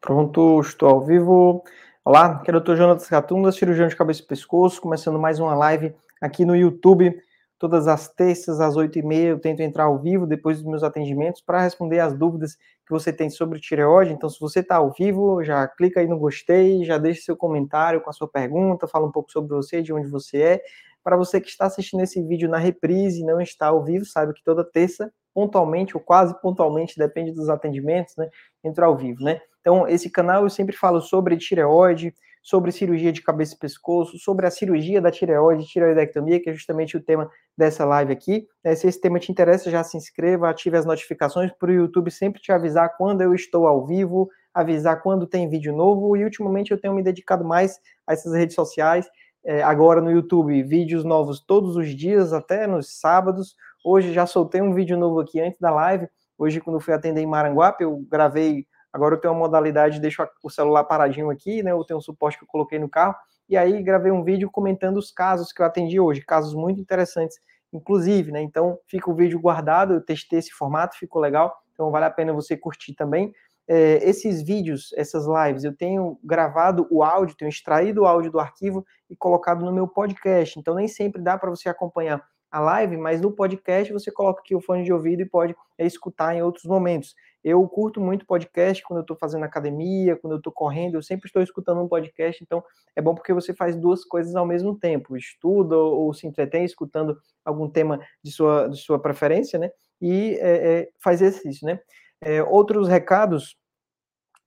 Pronto, 0.00 0.58
estou 0.60 0.88
ao 0.88 1.04
vivo. 1.04 1.62
Olá, 2.02 2.26
aqui 2.36 2.50
é 2.50 2.56
o 2.56 2.60
Dr. 2.60 2.74
Jonas 2.74 3.06
Catunda, 3.06 3.52
cirurgião 3.52 3.86
de 3.86 3.94
cabeça 3.94 4.22
e 4.22 4.26
pescoço, 4.26 4.80
começando 4.80 5.18
mais 5.18 5.38
uma 5.38 5.54
live 5.54 5.94
aqui 6.18 6.42
no 6.46 6.56
YouTube. 6.56 7.14
Todas 7.58 7.86
as 7.86 8.08
terças, 8.08 8.60
às 8.60 8.76
8h30, 8.76 9.24
eu 9.24 9.38
tento 9.38 9.60
entrar 9.60 9.84
ao 9.84 9.98
vivo 9.98 10.26
depois 10.26 10.56
dos 10.56 10.66
meus 10.66 10.82
atendimentos 10.82 11.42
para 11.42 11.60
responder 11.60 12.00
as 12.00 12.14
dúvidas 12.14 12.56
que 12.56 12.90
você 12.90 13.12
tem 13.12 13.28
sobre 13.28 13.60
tireoide. 13.60 14.14
Então, 14.14 14.30
se 14.30 14.40
você 14.40 14.60
está 14.60 14.76
ao 14.76 14.90
vivo, 14.90 15.44
já 15.44 15.68
clica 15.68 16.00
aí 16.00 16.08
no 16.08 16.18
gostei, 16.18 16.82
já 16.82 16.96
deixa 16.96 17.20
seu 17.20 17.36
comentário 17.36 18.00
com 18.00 18.08
a 18.08 18.12
sua 18.14 18.26
pergunta, 18.26 18.88
fala 18.88 19.06
um 19.06 19.12
pouco 19.12 19.30
sobre 19.30 19.54
você, 19.54 19.82
de 19.82 19.92
onde 19.92 20.08
você 20.08 20.38
é. 20.38 20.62
Para 21.04 21.14
você 21.14 21.42
que 21.42 21.48
está 21.50 21.66
assistindo 21.66 22.02
esse 22.02 22.22
vídeo 22.22 22.48
na 22.48 22.56
reprise 22.56 23.20
e 23.20 23.24
não 23.24 23.38
está 23.38 23.66
ao 23.66 23.84
vivo, 23.84 24.06
saiba 24.06 24.32
que 24.32 24.42
toda 24.42 24.64
terça, 24.64 25.12
pontualmente 25.34 25.96
ou 25.96 26.02
quase 26.02 26.38
pontualmente, 26.40 26.98
depende 26.98 27.32
dos 27.32 27.48
atendimentos, 27.48 28.16
né, 28.16 28.28
entra 28.64 28.86
ao 28.86 28.96
vivo, 28.96 29.22
né? 29.22 29.40
Então, 29.60 29.86
esse 29.86 30.10
canal 30.10 30.42
eu 30.42 30.50
sempre 30.50 30.76
falo 30.76 31.00
sobre 31.00 31.36
tireoide, 31.36 32.14
sobre 32.42 32.72
cirurgia 32.72 33.12
de 33.12 33.22
cabeça 33.22 33.54
e 33.54 33.58
pescoço, 33.58 34.18
sobre 34.18 34.46
a 34.46 34.50
cirurgia 34.50 35.00
da 35.00 35.10
tireoide, 35.10 35.66
tireoidectomia, 35.66 36.40
que 36.40 36.48
é 36.48 36.54
justamente 36.54 36.96
o 36.96 37.02
tema 37.02 37.30
dessa 37.56 37.84
live 37.84 38.12
aqui. 38.12 38.46
É, 38.64 38.74
se 38.74 38.86
esse 38.86 39.00
tema 39.00 39.18
te 39.18 39.30
interessa, 39.30 39.70
já 39.70 39.84
se 39.84 39.96
inscreva, 39.96 40.48
ative 40.48 40.76
as 40.76 40.86
notificações 40.86 41.52
para 41.52 41.70
o 41.70 41.74
YouTube 41.74 42.10
sempre 42.10 42.40
te 42.40 42.50
avisar 42.50 42.96
quando 42.96 43.20
eu 43.20 43.34
estou 43.34 43.66
ao 43.66 43.86
vivo, 43.86 44.30
avisar 44.54 45.02
quando 45.02 45.26
tem 45.26 45.48
vídeo 45.48 45.74
novo, 45.74 46.16
e 46.16 46.24
ultimamente 46.24 46.70
eu 46.70 46.80
tenho 46.80 46.94
me 46.94 47.02
dedicado 47.02 47.44
mais 47.44 47.78
a 48.06 48.14
essas 48.14 48.32
redes 48.32 48.54
sociais, 48.54 49.06
é, 49.44 49.62
agora 49.62 50.00
no 50.00 50.10
YouTube, 50.10 50.62
vídeos 50.62 51.04
novos 51.04 51.40
todos 51.40 51.76
os 51.76 51.94
dias, 51.94 52.32
até 52.32 52.66
nos 52.66 52.98
sábados. 52.98 53.54
Hoje 53.82 54.12
já 54.12 54.26
soltei 54.26 54.60
um 54.60 54.74
vídeo 54.74 54.96
novo 54.98 55.20
aqui 55.20 55.40
antes 55.40 55.58
da 55.60 55.70
live. 55.70 56.08
Hoje, 56.38 56.60
quando 56.60 56.80
fui 56.80 56.94
atender 56.94 57.20
em 57.20 57.26
Maranguape, 57.26 57.84
eu 57.84 57.96
gravei 58.08 58.66
Agora 58.92 59.14
eu 59.14 59.20
tenho 59.20 59.32
uma 59.32 59.40
modalidade 59.40 59.94
de 59.94 60.00
deixar 60.00 60.28
o 60.42 60.50
celular 60.50 60.84
paradinho 60.84 61.30
aqui, 61.30 61.62
né? 61.62 61.70
Eu 61.70 61.84
tenho 61.84 61.98
um 61.98 62.02
suporte 62.02 62.38
que 62.38 62.44
eu 62.44 62.48
coloquei 62.48 62.78
no 62.78 62.88
carro. 62.88 63.14
E 63.48 63.56
aí 63.56 63.82
gravei 63.82 64.10
um 64.10 64.22
vídeo 64.22 64.50
comentando 64.50 64.96
os 64.96 65.10
casos 65.10 65.52
que 65.52 65.62
eu 65.62 65.66
atendi 65.66 65.98
hoje, 65.98 66.22
casos 66.22 66.54
muito 66.54 66.80
interessantes, 66.80 67.38
inclusive, 67.72 68.32
né? 68.32 68.42
Então 68.42 68.78
fica 68.88 69.10
o 69.10 69.14
vídeo 69.14 69.40
guardado, 69.40 69.94
eu 69.94 70.00
testei 70.00 70.38
esse 70.38 70.50
formato, 70.50 70.96
ficou 70.96 71.20
legal. 71.20 71.56
Então 71.72 71.90
vale 71.90 72.04
a 72.04 72.10
pena 72.10 72.32
você 72.32 72.56
curtir 72.56 72.94
também. 72.94 73.32
É, 73.68 74.08
esses 74.08 74.42
vídeos, 74.42 74.92
essas 74.96 75.24
lives, 75.26 75.62
eu 75.62 75.76
tenho 75.76 76.18
gravado 76.24 76.88
o 76.90 77.04
áudio, 77.04 77.36
tenho 77.36 77.48
extraído 77.48 78.02
o 78.02 78.06
áudio 78.06 78.32
do 78.32 78.40
arquivo 78.40 78.84
e 79.08 79.16
colocado 79.16 79.64
no 79.64 79.72
meu 79.72 79.86
podcast. 79.86 80.58
Então 80.58 80.74
nem 80.74 80.88
sempre 80.88 81.22
dá 81.22 81.38
para 81.38 81.50
você 81.50 81.68
acompanhar 81.68 82.20
a 82.50 82.58
live, 82.58 82.96
mas 82.96 83.20
no 83.20 83.30
podcast 83.30 83.92
você 83.92 84.10
coloca 84.10 84.40
aqui 84.40 84.54
o 84.54 84.60
fone 84.60 84.82
de 84.82 84.92
ouvido 84.92 85.22
e 85.22 85.26
pode 85.26 85.54
é, 85.78 85.86
escutar 85.86 86.34
em 86.34 86.42
outros 86.42 86.64
momentos. 86.64 87.14
Eu 87.42 87.66
curto 87.68 88.00
muito 88.00 88.26
podcast 88.26 88.82
quando 88.82 88.98
eu 88.98 89.02
estou 89.02 89.16
fazendo 89.16 89.44
academia, 89.44 90.16
quando 90.16 90.34
eu 90.34 90.38
estou 90.38 90.52
correndo, 90.52 90.96
eu 90.96 91.02
sempre 91.02 91.26
estou 91.26 91.40
escutando 91.40 91.80
um 91.80 91.88
podcast, 91.88 92.42
então 92.42 92.62
é 92.94 93.00
bom 93.00 93.14
porque 93.14 93.32
você 93.32 93.54
faz 93.54 93.76
duas 93.76 94.04
coisas 94.04 94.34
ao 94.34 94.44
mesmo 94.44 94.78
tempo, 94.78 95.16
estuda 95.16 95.76
ou, 95.76 96.12
se 96.12 96.26
entretém 96.26 96.64
escutando 96.64 97.16
algum 97.44 97.70
tema 97.70 98.00
de 98.22 98.30
sua, 98.30 98.68
de 98.68 98.76
sua 98.78 99.00
preferência, 99.00 99.58
né? 99.58 99.70
E 100.00 100.36
é, 100.40 100.80
é, 100.80 100.88
faz 101.02 101.22
exercício, 101.22 101.66
né? 101.66 101.80
É, 102.20 102.42
outros 102.42 102.88
recados, 102.88 103.56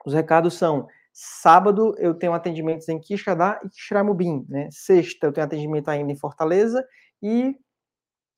os 0.06 0.14
recados 0.14 0.56
são 0.56 0.88
sábado 1.14 1.96
eu 2.00 2.16
tenho 2.16 2.34
atendimentos 2.34 2.90
em 2.90 3.00
Quixadá 3.00 3.60
e 3.64 3.70
Quixeramobim, 3.70 4.46
né? 4.50 4.68
Sexta 4.72 5.28
eu 5.28 5.32
tenho 5.32 5.46
atendimento 5.46 5.90
ainda 5.90 6.12
em 6.12 6.16
Fortaleza 6.16 6.84
e 7.22 7.56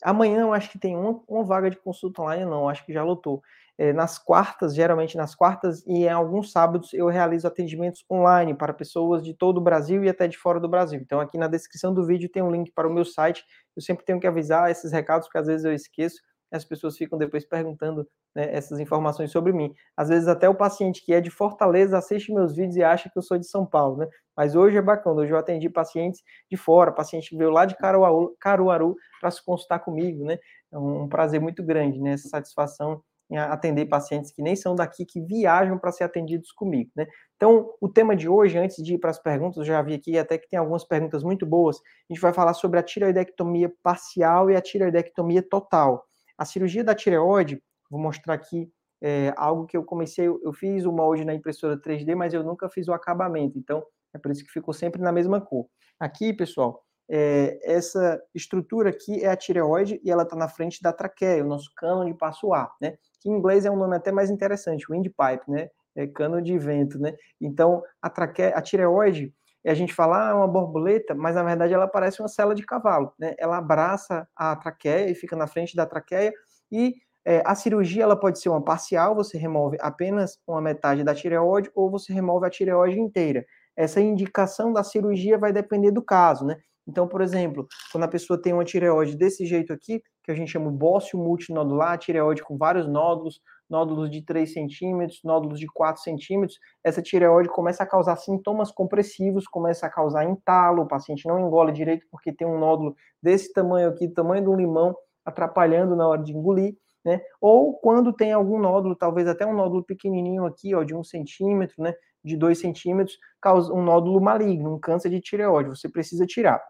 amanhã 0.05 0.41
eu 0.41 0.53
acho 0.53 0.69
que 0.69 0.79
tem 0.79 0.95
uma, 0.95 1.21
uma 1.27 1.43
vaga 1.43 1.69
de 1.69 1.77
consulta 1.77 2.21
online, 2.21 2.45
não, 2.45 2.69
acho 2.69 2.85
que 2.85 2.93
já 2.93 3.03
lotou. 3.03 3.41
É, 3.77 3.91
nas 3.91 4.17
quartas, 4.17 4.73
geralmente 4.73 5.17
nas 5.17 5.35
quartas 5.35 5.83
e 5.85 6.05
em 6.05 6.09
alguns 6.09 6.49
sábados 6.49 6.93
eu 6.93 7.07
realizo 7.07 7.45
atendimentos 7.45 8.05
online 8.09 8.53
para 8.53 8.73
pessoas 8.73 9.21
de 9.21 9.33
todo 9.33 9.57
o 9.57 9.61
Brasil 9.61 10.01
e 10.01 10.07
até 10.07 10.29
de 10.29 10.37
fora 10.37 10.61
do 10.61 10.69
Brasil. 10.69 10.97
Então 11.01 11.19
aqui 11.19 11.37
na 11.37 11.47
descrição 11.47 11.93
do 11.93 12.05
vídeo 12.05 12.29
tem 12.29 12.41
um 12.41 12.51
link 12.51 12.71
para 12.71 12.87
o 12.87 12.93
meu 12.93 13.03
site. 13.03 13.43
Eu 13.75 13.81
sempre 13.81 14.05
tenho 14.05 14.17
que 14.17 14.27
avisar 14.27 14.71
esses 14.71 14.93
recados 14.93 15.27
porque 15.27 15.39
às 15.39 15.47
vezes 15.47 15.65
eu 15.65 15.73
esqueço 15.73 16.21
as 16.51 16.63
pessoas 16.63 16.97
ficam 16.97 17.17
depois 17.17 17.45
perguntando 17.45 18.07
né, 18.35 18.53
essas 18.53 18.79
informações 18.79 19.31
sobre 19.31 19.51
mim. 19.51 19.73
Às 19.95 20.09
vezes 20.09 20.27
até 20.27 20.47
o 20.47 20.55
paciente 20.55 21.03
que 21.03 21.13
é 21.13 21.21
de 21.21 21.29
Fortaleza 21.29 21.97
assiste 21.97 22.33
meus 22.33 22.55
vídeos 22.55 22.75
e 22.75 22.83
acha 22.83 23.09
que 23.09 23.17
eu 23.17 23.21
sou 23.21 23.37
de 23.37 23.47
São 23.47 23.65
Paulo, 23.65 23.97
né? 23.97 24.07
Mas 24.35 24.55
hoje 24.55 24.77
é 24.77 24.81
bacana, 24.81 25.21
hoje 25.21 25.31
eu 25.31 25.37
atendi 25.37 25.69
pacientes 25.69 26.21
de 26.49 26.57
fora, 26.57 26.91
paciente 26.91 27.29
que 27.29 27.37
veio 27.37 27.49
lá 27.49 27.65
de 27.65 27.75
Caruaru, 27.75 28.35
Caruaru 28.39 28.95
para 29.19 29.31
se 29.31 29.43
consultar 29.43 29.79
comigo, 29.79 30.25
né? 30.25 30.37
É 30.71 30.77
um 30.77 31.07
prazer 31.07 31.39
muito 31.39 31.63
grande, 31.63 31.99
né? 31.99 32.11
Essa 32.11 32.29
satisfação 32.29 33.01
atender 33.33 33.87
pacientes 33.87 34.31
que 34.31 34.41
nem 34.41 34.55
são 34.55 34.75
daqui, 34.75 35.03
que 35.03 35.19
viajam 35.19 35.79
para 35.79 35.91
ser 35.91 36.03
atendidos 36.03 36.51
comigo, 36.51 36.91
né? 36.95 37.07
Então, 37.35 37.73
o 37.81 37.89
tema 37.89 38.15
de 38.15 38.29
hoje, 38.29 38.57
antes 38.57 38.83
de 38.83 38.93
ir 38.93 38.97
para 38.99 39.09
as 39.09 39.19
perguntas, 39.19 39.57
eu 39.57 39.65
já 39.65 39.81
vi 39.81 39.95
aqui 39.95 40.17
até 40.17 40.37
que 40.37 40.47
tem 40.47 40.59
algumas 40.59 40.83
perguntas 40.83 41.23
muito 41.23 41.45
boas. 41.45 41.77
A 41.77 42.13
gente 42.13 42.21
vai 42.21 42.31
falar 42.31 42.53
sobre 42.53 42.79
a 42.79 42.83
tireoidectomia 42.83 43.71
parcial 43.81 44.51
e 44.51 44.55
a 44.55 44.61
tireoidectomia 44.61 45.41
total. 45.41 46.05
A 46.37 46.45
cirurgia 46.45 46.83
da 46.83 46.95
tireoide, 46.95 47.61
vou 47.89 47.99
mostrar 47.99 48.33
aqui 48.33 48.69
é, 49.01 49.33
algo 49.37 49.65
que 49.65 49.77
eu 49.77 49.83
comecei, 49.83 50.27
eu 50.27 50.53
fiz 50.53 50.85
o 50.85 50.91
molde 50.91 51.25
na 51.25 51.33
impressora 51.33 51.79
3D, 51.79 52.15
mas 52.15 52.33
eu 52.33 52.43
nunca 52.43 52.69
fiz 52.69 52.87
o 52.87 52.93
acabamento, 52.93 53.57
então 53.57 53.83
é 54.13 54.17
por 54.17 54.31
isso 54.31 54.43
que 54.43 54.51
ficou 54.51 54.73
sempre 54.73 55.01
na 55.01 55.11
mesma 55.11 55.41
cor. 55.41 55.67
Aqui, 55.99 56.33
pessoal, 56.33 56.83
é, 57.09 57.59
essa 57.63 58.21
estrutura 58.33 58.89
aqui 58.89 59.23
é 59.23 59.29
a 59.29 59.35
tireoide 59.35 59.99
e 60.03 60.09
ela 60.09 60.23
está 60.23 60.35
na 60.35 60.47
frente 60.47 60.81
da 60.81 60.91
traqueia, 60.91 61.43
o 61.43 61.47
nosso 61.47 61.69
cano 61.75 62.05
de 62.05 62.13
passo 62.13 62.53
ar, 62.53 62.73
né? 62.81 62.97
que 63.25 63.29
em 63.29 63.33
inglês 63.33 63.65
é 63.65 63.71
um 63.71 63.75
nome 63.75 63.95
até 63.95 64.11
mais 64.11 64.29
interessante, 64.29 64.85
windpipe, 64.87 65.49
né? 65.49 65.69
É 65.95 66.05
cano 66.05 66.41
de 66.41 66.55
vento, 66.59 66.99
né? 66.99 67.15
Então, 67.41 67.81
a, 67.99 68.07
traque... 68.07 68.43
a 68.43 68.61
tireoide, 68.61 69.33
a 69.69 69.73
gente 69.73 69.93
fala, 69.93 70.27
ah, 70.27 70.31
é 70.31 70.33
uma 70.33 70.47
borboleta, 70.47 71.15
mas 71.15 71.35
na 71.35 71.43
verdade 71.43 71.73
ela 71.73 71.87
parece 71.87 72.21
uma 72.21 72.27
cela 72.27 72.53
de 72.53 72.65
cavalo, 72.65 73.13
né? 73.19 73.33
Ela 73.37 73.57
abraça 73.57 74.27
a 74.35 74.55
traqueia 74.55 75.09
e 75.09 75.15
fica 75.15 75.35
na 75.35 75.47
frente 75.47 75.75
da 75.75 75.85
traqueia 75.85 76.31
e 76.71 76.95
é, 77.25 77.41
a 77.45 77.55
cirurgia 77.55 78.03
ela 78.03 78.15
pode 78.15 78.39
ser 78.39 78.49
uma 78.49 78.63
parcial, 78.63 79.15
você 79.15 79.37
remove 79.37 79.77
apenas 79.81 80.37
uma 80.47 80.61
metade 80.61 81.03
da 81.03 81.15
tireoide 81.15 81.71
ou 81.73 81.89
você 81.89 82.13
remove 82.13 82.45
a 82.45 82.49
tireoide 82.49 82.99
inteira. 82.99 83.43
Essa 83.75 83.99
indicação 83.99 84.71
da 84.71 84.83
cirurgia 84.83 85.37
vai 85.37 85.51
depender 85.51 85.91
do 85.91 86.03
caso, 86.03 86.45
né? 86.45 86.57
Então, 86.87 87.07
por 87.07 87.21
exemplo, 87.21 87.67
quando 87.91 88.03
a 88.03 88.07
pessoa 88.07 88.39
tem 88.39 88.53
uma 88.53 88.63
tireoide 88.63 89.17
desse 89.17 89.45
jeito 89.45 89.73
aqui, 89.73 90.03
que 90.25 90.31
a 90.31 90.35
gente 90.35 90.51
chama 90.51 90.71
de 90.71 90.77
bócio 90.77 91.17
multinodular, 91.17 91.97
tireoide 91.97 92.43
com 92.43 92.57
vários 92.57 92.87
nódulos, 92.87 93.39
nódulos 93.69 94.09
de 94.09 94.21
3 94.23 94.51
centímetros, 94.51 95.21
nódulos 95.23 95.59
de 95.59 95.67
4 95.67 96.01
centímetros, 96.01 96.59
essa 96.83 97.01
tireoide 97.01 97.49
começa 97.49 97.83
a 97.83 97.87
causar 97.87 98.15
sintomas 98.15 98.71
compressivos, 98.71 99.47
começa 99.47 99.85
a 99.85 99.89
causar 99.89 100.23
entalo, 100.25 100.83
o 100.83 100.87
paciente 100.87 101.27
não 101.27 101.39
engole 101.39 101.71
direito 101.71 102.05
porque 102.11 102.31
tem 102.31 102.47
um 102.47 102.59
nódulo 102.59 102.95
desse 103.21 103.53
tamanho 103.53 103.89
aqui, 103.89 104.07
tamanho 104.07 104.43
do 104.43 104.55
limão, 104.55 104.95
atrapalhando 105.23 105.95
na 105.95 106.07
hora 106.07 106.21
de 106.21 106.31
engolir, 106.31 106.75
né? 107.03 107.21
Ou 107.41 107.73
quando 107.79 108.13
tem 108.13 108.33
algum 108.33 108.59
nódulo, 108.59 108.95
talvez 108.95 109.27
até 109.27 109.45
um 109.45 109.55
nódulo 109.55 109.83
pequenininho 109.83 110.45
aqui, 110.45 110.73
ó, 110.75 110.83
de 110.83 110.95
um 110.95 111.03
centímetro, 111.03 111.81
né? 111.81 111.93
De 112.23 112.35
2 112.35 112.59
centímetros, 112.59 113.17
causa 113.41 113.73
um 113.73 113.83
nódulo 113.83 114.19
maligno, 114.21 114.73
um 114.73 114.79
câncer 114.79 115.09
de 115.09 115.21
tireoide, 115.21 115.69
você 115.69 115.89
precisa 115.89 116.25
tirar. 116.25 116.61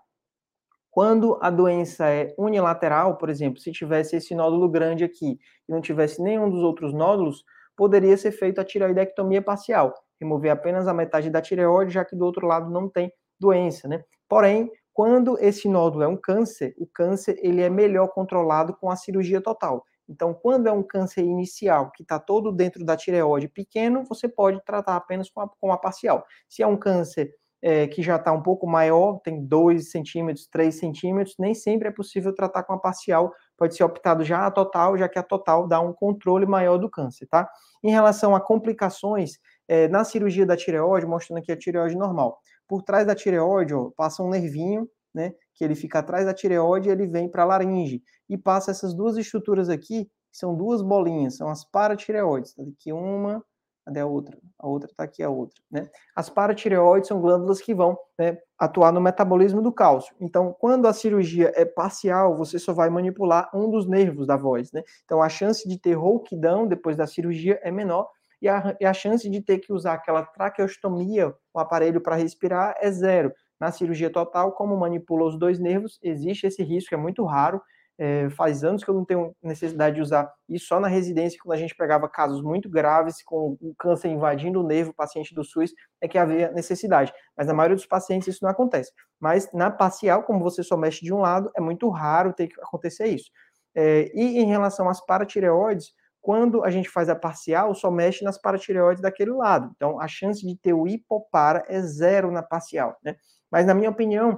Quando 0.96 1.38
a 1.42 1.50
doença 1.50 2.08
é 2.08 2.34
unilateral, 2.38 3.18
por 3.18 3.30
exemplo, 3.30 3.60
se 3.60 3.70
tivesse 3.70 4.16
esse 4.16 4.34
nódulo 4.34 4.70
grande 4.70 5.04
aqui 5.04 5.38
e 5.68 5.72
não 5.74 5.82
tivesse 5.82 6.24
nenhum 6.24 6.50
dos 6.50 6.64
outros 6.64 6.94
nódulos, 6.94 7.44
poderia 7.76 8.16
ser 8.16 8.32
feita 8.32 8.62
a 8.62 8.64
tireoidectomia 8.64 9.42
parcial, 9.42 9.94
remover 10.22 10.54
apenas 10.54 10.88
a 10.88 10.94
metade 10.94 11.30
da 11.30 11.42
tireoide, 11.42 11.92
já 11.92 12.06
que 12.06 12.16
do 12.16 12.24
outro 12.24 12.48
lado 12.48 12.72
não 12.72 12.88
tem 12.88 13.12
doença, 13.38 13.90
né? 13.90 14.06
Porém, 14.30 14.72
quando 14.94 15.38
esse 15.42 15.68
nódulo 15.68 16.02
é 16.02 16.08
um 16.08 16.16
câncer, 16.16 16.74
o 16.78 16.88
câncer 16.88 17.38
ele 17.42 17.62
é 17.62 17.70
melhor 17.70 18.08
controlado 18.08 18.74
com 18.74 18.90
a 18.90 18.96
cirurgia 18.96 19.42
total. 19.42 19.84
Então, 20.08 20.34
quando 20.34 20.68
é 20.68 20.72
um 20.72 20.82
câncer 20.82 21.26
inicial 21.26 21.92
que 21.92 22.04
está 22.04 22.20
todo 22.20 22.54
dentro 22.54 22.86
da 22.86 22.96
tireoide 22.96 23.50
pequeno, 23.50 24.06
você 24.06 24.30
pode 24.30 24.64
tratar 24.64 24.96
apenas 24.96 25.30
com 25.30 25.42
a, 25.42 25.50
com 25.60 25.74
a 25.74 25.78
parcial. 25.78 26.26
Se 26.48 26.64
é 26.64 26.68
um 26.68 26.78
câncer 26.78 27.36
é, 27.66 27.88
que 27.88 28.04
já 28.04 28.18
está 28.18 28.32
um 28.32 28.44
pouco 28.44 28.68
maior, 28.68 29.20
tem 29.24 29.44
2 29.44 29.90
centímetros, 29.90 30.46
3 30.46 30.78
centímetros, 30.78 31.36
nem 31.40 31.56
sempre 31.56 31.88
é 31.88 31.92
possível 31.92 32.32
tratar 32.32 32.62
com 32.62 32.74
a 32.74 32.78
parcial, 32.78 33.34
pode 33.58 33.76
ser 33.76 33.84
optado 33.84 34.24
já 34.24 34.46
a 34.46 34.52
total, 34.52 34.96
já 34.96 35.10
que 35.10 35.18
a 35.18 35.24
total 35.24 35.68
dá 35.68 35.82
um 35.82 35.92
controle 35.92 36.46
maior 36.46 36.78
do 36.78 36.88
câncer, 36.88 37.26
tá? 37.26 37.50
Em 37.84 37.90
relação 37.90 38.36
a 38.36 38.40
complicações, 38.40 39.40
é, 39.68 39.88
na 39.88 40.04
cirurgia 40.04 40.46
da 40.46 40.56
tireoide, 40.56 41.08
mostrando 41.08 41.40
aqui 41.40 41.52
a 41.52 41.58
tireoide 41.58 41.98
normal, 41.98 42.38
por 42.68 42.84
trás 42.84 43.08
da 43.08 43.16
tireoide, 43.16 43.74
ó, 43.74 43.90
passa 43.98 44.22
um 44.22 44.30
nervinho, 44.30 44.88
né, 45.12 45.34
que 45.56 45.64
ele 45.64 45.74
fica 45.74 45.98
atrás 45.98 46.24
da 46.24 46.36
tireoide 46.36 46.90
e 46.90 46.92
ele 46.92 47.08
vem 47.08 47.28
para 47.28 47.42
a 47.42 47.46
laringe, 47.48 48.04
e 48.30 48.38
passa 48.38 48.70
essas 48.70 48.94
duas 48.94 49.18
estruturas 49.18 49.70
aqui, 49.70 50.06
que 50.06 50.38
são 50.38 50.56
duas 50.56 50.84
bolinhas, 50.84 51.38
são 51.38 51.50
as 51.50 51.66
paratireoides, 51.66 52.54
tá 52.54 52.62
aqui 52.62 52.94
uma, 52.94 53.44
Cadê 53.86 54.00
a 54.00 54.06
outra? 54.08 54.36
A 54.58 54.68
outra 54.68 54.90
está 54.90 55.04
aqui, 55.04 55.22
a 55.22 55.30
outra. 55.30 55.62
Né? 55.70 55.88
As 56.16 56.28
paratireoides 56.28 57.08
são 57.08 57.22
glândulas 57.22 57.62
que 57.62 57.74
vão 57.74 57.96
né, 58.18 58.36
atuar 58.58 58.92
no 58.92 59.00
metabolismo 59.00 59.62
do 59.62 59.72
cálcio. 59.72 60.16
Então, 60.20 60.56
quando 60.60 60.88
a 60.88 60.94
cirurgia 60.94 61.52
é 61.56 61.64
parcial, 61.64 62.36
você 62.36 62.58
só 62.58 62.74
vai 62.74 62.90
manipular 62.90 63.48
um 63.54 63.70
dos 63.70 63.88
nervos 63.88 64.26
da 64.26 64.36
voz. 64.36 64.72
Né? 64.72 64.82
Então, 65.04 65.22
a 65.22 65.30
chance 65.30 65.70
de 65.70 65.80
ter 65.80 65.94
rouquidão 65.94 66.66
depois 66.66 66.98
da 66.98 67.06
cirurgia 67.06 67.60
é 67.62 67.70
menor. 67.70 68.10
e 68.42 68.50
a, 68.50 68.76
e 68.82 68.86
a 68.86 68.94
chance 68.94 69.30
de 69.30 69.40
ter 69.40 69.60
que 69.60 69.72
usar 69.72 69.94
aquela 69.94 70.24
traqueostomia, 70.24 71.32
o 71.54 71.60
aparelho 71.60 72.02
para 72.02 72.16
respirar, 72.16 72.76
é 72.80 72.92
zero. 72.92 73.32
Na 73.60 73.72
cirurgia 73.72 74.10
total, 74.10 74.52
como 74.54 74.76
manipula 74.76 75.28
os 75.28 75.38
dois 75.38 75.60
nervos, 75.60 76.00
existe 76.02 76.48
esse 76.48 76.64
risco, 76.64 76.94
é 76.94 76.98
muito 76.98 77.24
raro, 77.24 77.62
é, 77.98 78.30
faz 78.32 78.64
anos 78.64 78.84
que 78.84 78.90
eu 78.90 78.94
não 78.94 79.06
tenho 79.06 79.34
necessidade 79.42 79.96
de 79.96 80.02
usar 80.02 80.32
isso 80.50 80.68
só 80.68 80.80
na 80.80 80.88
residência, 80.88 81.40
quando 81.42 81.54
a 81.54 81.60
gente 81.60 81.76
pegava 81.76 82.10
casos 82.10 82.42
muito 82.42 82.70
graves, 82.70 83.24
com 83.24 83.58
o 83.62 83.74
câncer 83.78 84.10
invadindo 84.10 84.60
o 84.60 84.68
nervo, 84.68 84.94
paciente 84.94 85.34
do 85.34 85.44
SUS, 85.44 85.72
é 86.02 86.08
que 86.08 86.18
havia 86.18 86.52
necessidade. 86.52 87.14
Mas 87.38 87.48
na 87.48 87.54
maioria 87.54 87.76
dos 87.76 87.86
pacientes 87.86 88.28
isso 88.28 88.44
não 88.44 88.50
acontece. 88.50 88.92
Mas 89.20 89.52
na 89.54 89.72
parcial, 89.72 90.24
como 90.24 90.44
você 90.44 90.62
só 90.62 90.76
mexe 90.76 91.06
de 91.06 91.14
um 91.14 91.20
lado, 91.20 91.50
é 91.56 91.62
muito 91.62 91.90
raro 91.90 92.34
ter 92.34 92.48
que 92.48 92.60
acontecer 92.62 93.08
isso. 93.08 93.32
É, 93.74 94.12
e 94.14 94.40
em 94.40 94.46
relação 94.46 94.90
às 94.90 95.04
paratireoides, 95.06 95.94
quando 96.22 96.64
a 96.64 96.72
gente 96.72 96.90
faz 96.90 97.08
a 97.08 97.16
parcial, 97.16 97.76
só 97.76 97.92
mexe 97.92 98.24
nas 98.24 98.38
paratireoides 98.38 99.02
daquele 99.02 99.32
lado. 99.32 99.72
Então, 99.76 100.02
a 100.02 100.08
chance 100.08 100.46
de 100.46 100.58
ter 100.58 100.74
o 100.74 100.88
hipopara 100.88 101.64
é 101.68 101.80
zero 101.82 102.32
na 102.32 102.42
parcial, 102.42 102.98
né? 103.04 103.16
Mas, 103.52 103.66
na 103.66 103.76
minha 103.76 103.92
opinião, 103.92 104.36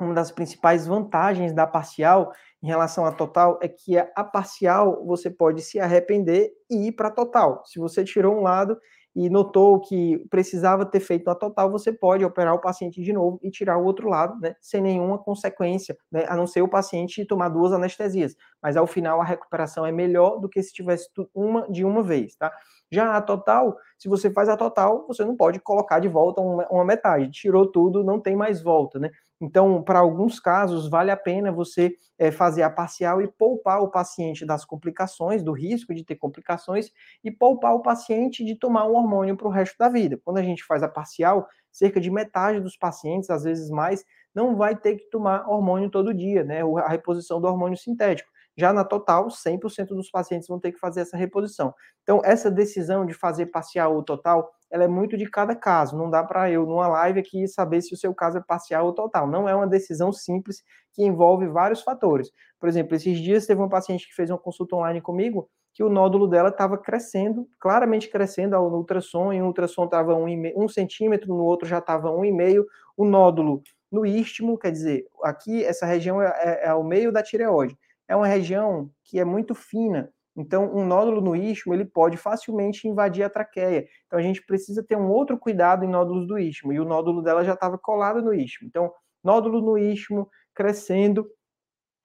uma 0.00 0.14
das 0.14 0.30
principais 0.30 0.86
vantagens 0.86 1.52
da 1.52 1.66
parcial 1.66 2.32
em 2.62 2.66
relação 2.66 3.04
à 3.06 3.12
total 3.12 3.58
é 3.62 3.68
que 3.68 3.96
a 3.98 4.24
parcial 4.24 5.04
você 5.06 5.30
pode 5.30 5.62
se 5.62 5.78
arrepender 5.80 6.50
e 6.70 6.88
ir 6.88 6.92
para 6.92 7.08
a 7.08 7.10
total. 7.12 7.62
Se 7.66 7.78
você 7.78 8.04
tirou 8.04 8.34
um 8.36 8.42
lado 8.42 8.76
e 9.14 9.28
notou 9.28 9.80
que 9.80 10.18
precisava 10.30 10.84
ter 10.86 11.00
feito 11.00 11.28
a 11.28 11.34
total, 11.34 11.70
você 11.70 11.92
pode 11.92 12.24
operar 12.24 12.54
o 12.54 12.60
paciente 12.60 13.02
de 13.02 13.12
novo 13.12 13.40
e 13.42 13.50
tirar 13.50 13.76
o 13.78 13.84
outro 13.84 14.08
lado, 14.08 14.38
né, 14.40 14.54
sem 14.60 14.80
nenhuma 14.80 15.18
consequência, 15.18 15.96
né, 16.12 16.24
a 16.28 16.36
não 16.36 16.46
ser 16.46 16.62
o 16.62 16.68
paciente 16.68 17.24
tomar 17.24 17.48
duas 17.48 17.72
anestesias. 17.72 18.36
Mas 18.62 18.76
ao 18.76 18.86
final 18.86 19.20
a 19.20 19.24
recuperação 19.24 19.84
é 19.86 19.90
melhor 19.92 20.38
do 20.38 20.48
que 20.48 20.62
se 20.62 20.72
tivesse 20.72 21.08
uma 21.34 21.68
de 21.70 21.84
uma 21.84 22.02
vez, 22.02 22.36
tá? 22.36 22.52
Já 22.90 23.16
a 23.16 23.20
total, 23.22 23.76
se 23.98 24.08
você 24.08 24.30
faz 24.30 24.48
a 24.48 24.56
total, 24.56 25.06
você 25.06 25.24
não 25.24 25.36
pode 25.36 25.60
colocar 25.60 25.98
de 25.98 26.08
volta 26.08 26.40
uma, 26.40 26.66
uma 26.68 26.84
metade. 26.84 27.30
Tirou 27.30 27.66
tudo, 27.70 28.02
não 28.02 28.20
tem 28.20 28.34
mais 28.34 28.62
volta, 28.62 28.98
né? 28.98 29.10
Então, 29.40 29.82
para 29.82 30.00
alguns 30.00 30.40
casos, 30.40 30.88
vale 30.88 31.10
a 31.10 31.16
pena 31.16 31.52
você 31.52 31.94
é, 32.18 32.30
fazer 32.32 32.62
a 32.62 32.70
parcial 32.70 33.22
e 33.22 33.28
poupar 33.28 33.80
o 33.80 33.90
paciente 33.90 34.44
das 34.44 34.64
complicações, 34.64 35.42
do 35.42 35.52
risco 35.52 35.94
de 35.94 36.04
ter 36.04 36.16
complicações, 36.16 36.90
e 37.22 37.30
poupar 37.30 37.74
o 37.74 37.82
paciente 37.82 38.44
de 38.44 38.56
tomar 38.56 38.86
um 38.86 38.96
hormônio 38.96 39.36
para 39.36 39.46
o 39.46 39.50
resto 39.50 39.76
da 39.78 39.88
vida. 39.88 40.18
Quando 40.24 40.38
a 40.38 40.42
gente 40.42 40.64
faz 40.64 40.82
a 40.82 40.88
parcial, 40.88 41.46
cerca 41.70 42.00
de 42.00 42.10
metade 42.10 42.60
dos 42.60 42.76
pacientes, 42.76 43.30
às 43.30 43.44
vezes 43.44 43.70
mais, 43.70 44.04
não 44.34 44.56
vai 44.56 44.74
ter 44.74 44.96
que 44.96 45.08
tomar 45.10 45.48
hormônio 45.48 45.90
todo 45.90 46.14
dia, 46.14 46.42
né? 46.42 46.62
A 46.62 46.88
reposição 46.88 47.40
do 47.40 47.46
hormônio 47.46 47.76
sintético. 47.76 48.28
Já 48.58 48.72
na 48.72 48.82
total, 48.82 49.28
100% 49.28 49.94
dos 49.94 50.10
pacientes 50.10 50.48
vão 50.48 50.58
ter 50.58 50.72
que 50.72 50.80
fazer 50.80 51.02
essa 51.02 51.16
reposição. 51.16 51.72
Então, 52.02 52.20
essa 52.24 52.50
decisão 52.50 53.06
de 53.06 53.14
fazer 53.14 53.46
parcial 53.46 53.94
ou 53.94 54.02
total, 54.02 54.50
ela 54.68 54.82
é 54.82 54.88
muito 54.88 55.16
de 55.16 55.30
cada 55.30 55.54
caso. 55.54 55.96
Não 55.96 56.10
dá 56.10 56.24
para 56.24 56.50
eu, 56.50 56.66
numa 56.66 56.88
live 56.88 57.20
aqui, 57.20 57.46
saber 57.46 57.80
se 57.82 57.94
o 57.94 57.96
seu 57.96 58.12
caso 58.12 58.38
é 58.38 58.40
parcial 58.40 58.86
ou 58.86 58.92
total. 58.92 59.28
Não 59.28 59.48
é 59.48 59.54
uma 59.54 59.68
decisão 59.68 60.12
simples 60.12 60.64
que 60.92 61.04
envolve 61.04 61.46
vários 61.46 61.82
fatores. 61.82 62.32
Por 62.58 62.68
exemplo, 62.68 62.96
esses 62.96 63.20
dias 63.20 63.46
teve 63.46 63.60
uma 63.60 63.68
paciente 63.68 64.08
que 64.08 64.14
fez 64.14 64.28
uma 64.28 64.38
consulta 64.38 64.74
online 64.74 65.00
comigo 65.00 65.48
que 65.72 65.84
o 65.84 65.88
nódulo 65.88 66.26
dela 66.26 66.48
estava 66.48 66.76
crescendo, 66.76 67.46
claramente 67.60 68.08
crescendo 68.10 68.56
ao 68.56 68.68
ultrassom, 68.68 69.32
em 69.32 69.40
um 69.40 69.46
ultrassom 69.46 69.84
estava 69.84 70.12
um, 70.12 70.26
um 70.56 70.66
centímetro, 70.66 71.32
no 71.32 71.44
outro 71.44 71.68
já 71.68 71.78
estava 71.78 72.10
um 72.10 72.24
e 72.24 72.32
meio, 72.32 72.66
o 72.96 73.04
nódulo 73.04 73.62
no 73.92 74.04
istmo, 74.04 74.58
quer 74.58 74.72
dizer, 74.72 75.06
aqui 75.22 75.64
essa 75.64 75.86
região 75.86 76.20
é, 76.20 76.26
é, 76.26 76.64
é 76.64 76.68
ao 76.70 76.82
meio 76.82 77.12
da 77.12 77.22
tireoide 77.22 77.78
é 78.08 78.16
uma 78.16 78.26
região 78.26 78.90
que 79.04 79.20
é 79.20 79.24
muito 79.24 79.54
fina. 79.54 80.10
Então, 80.36 80.72
um 80.72 80.86
nódulo 80.86 81.20
no 81.20 81.34
istmo, 81.34 81.74
ele 81.74 81.84
pode 81.84 82.16
facilmente 82.16 82.86
invadir 82.86 83.24
a 83.24 83.30
traqueia. 83.30 83.86
Então, 84.06 84.18
a 84.18 84.22
gente 84.22 84.44
precisa 84.46 84.84
ter 84.84 84.96
um 84.96 85.10
outro 85.10 85.36
cuidado 85.36 85.84
em 85.84 85.88
nódulos 85.88 86.26
do 86.26 86.38
istmo. 86.38 86.72
E 86.72 86.78
o 86.78 86.84
nódulo 86.84 87.22
dela 87.22 87.44
já 87.44 87.54
estava 87.54 87.76
colado 87.76 88.22
no 88.22 88.32
istmo. 88.32 88.66
Então, 88.66 88.92
nódulo 89.22 89.60
no 89.60 89.76
istmo, 89.76 90.28
crescendo, 90.54 91.28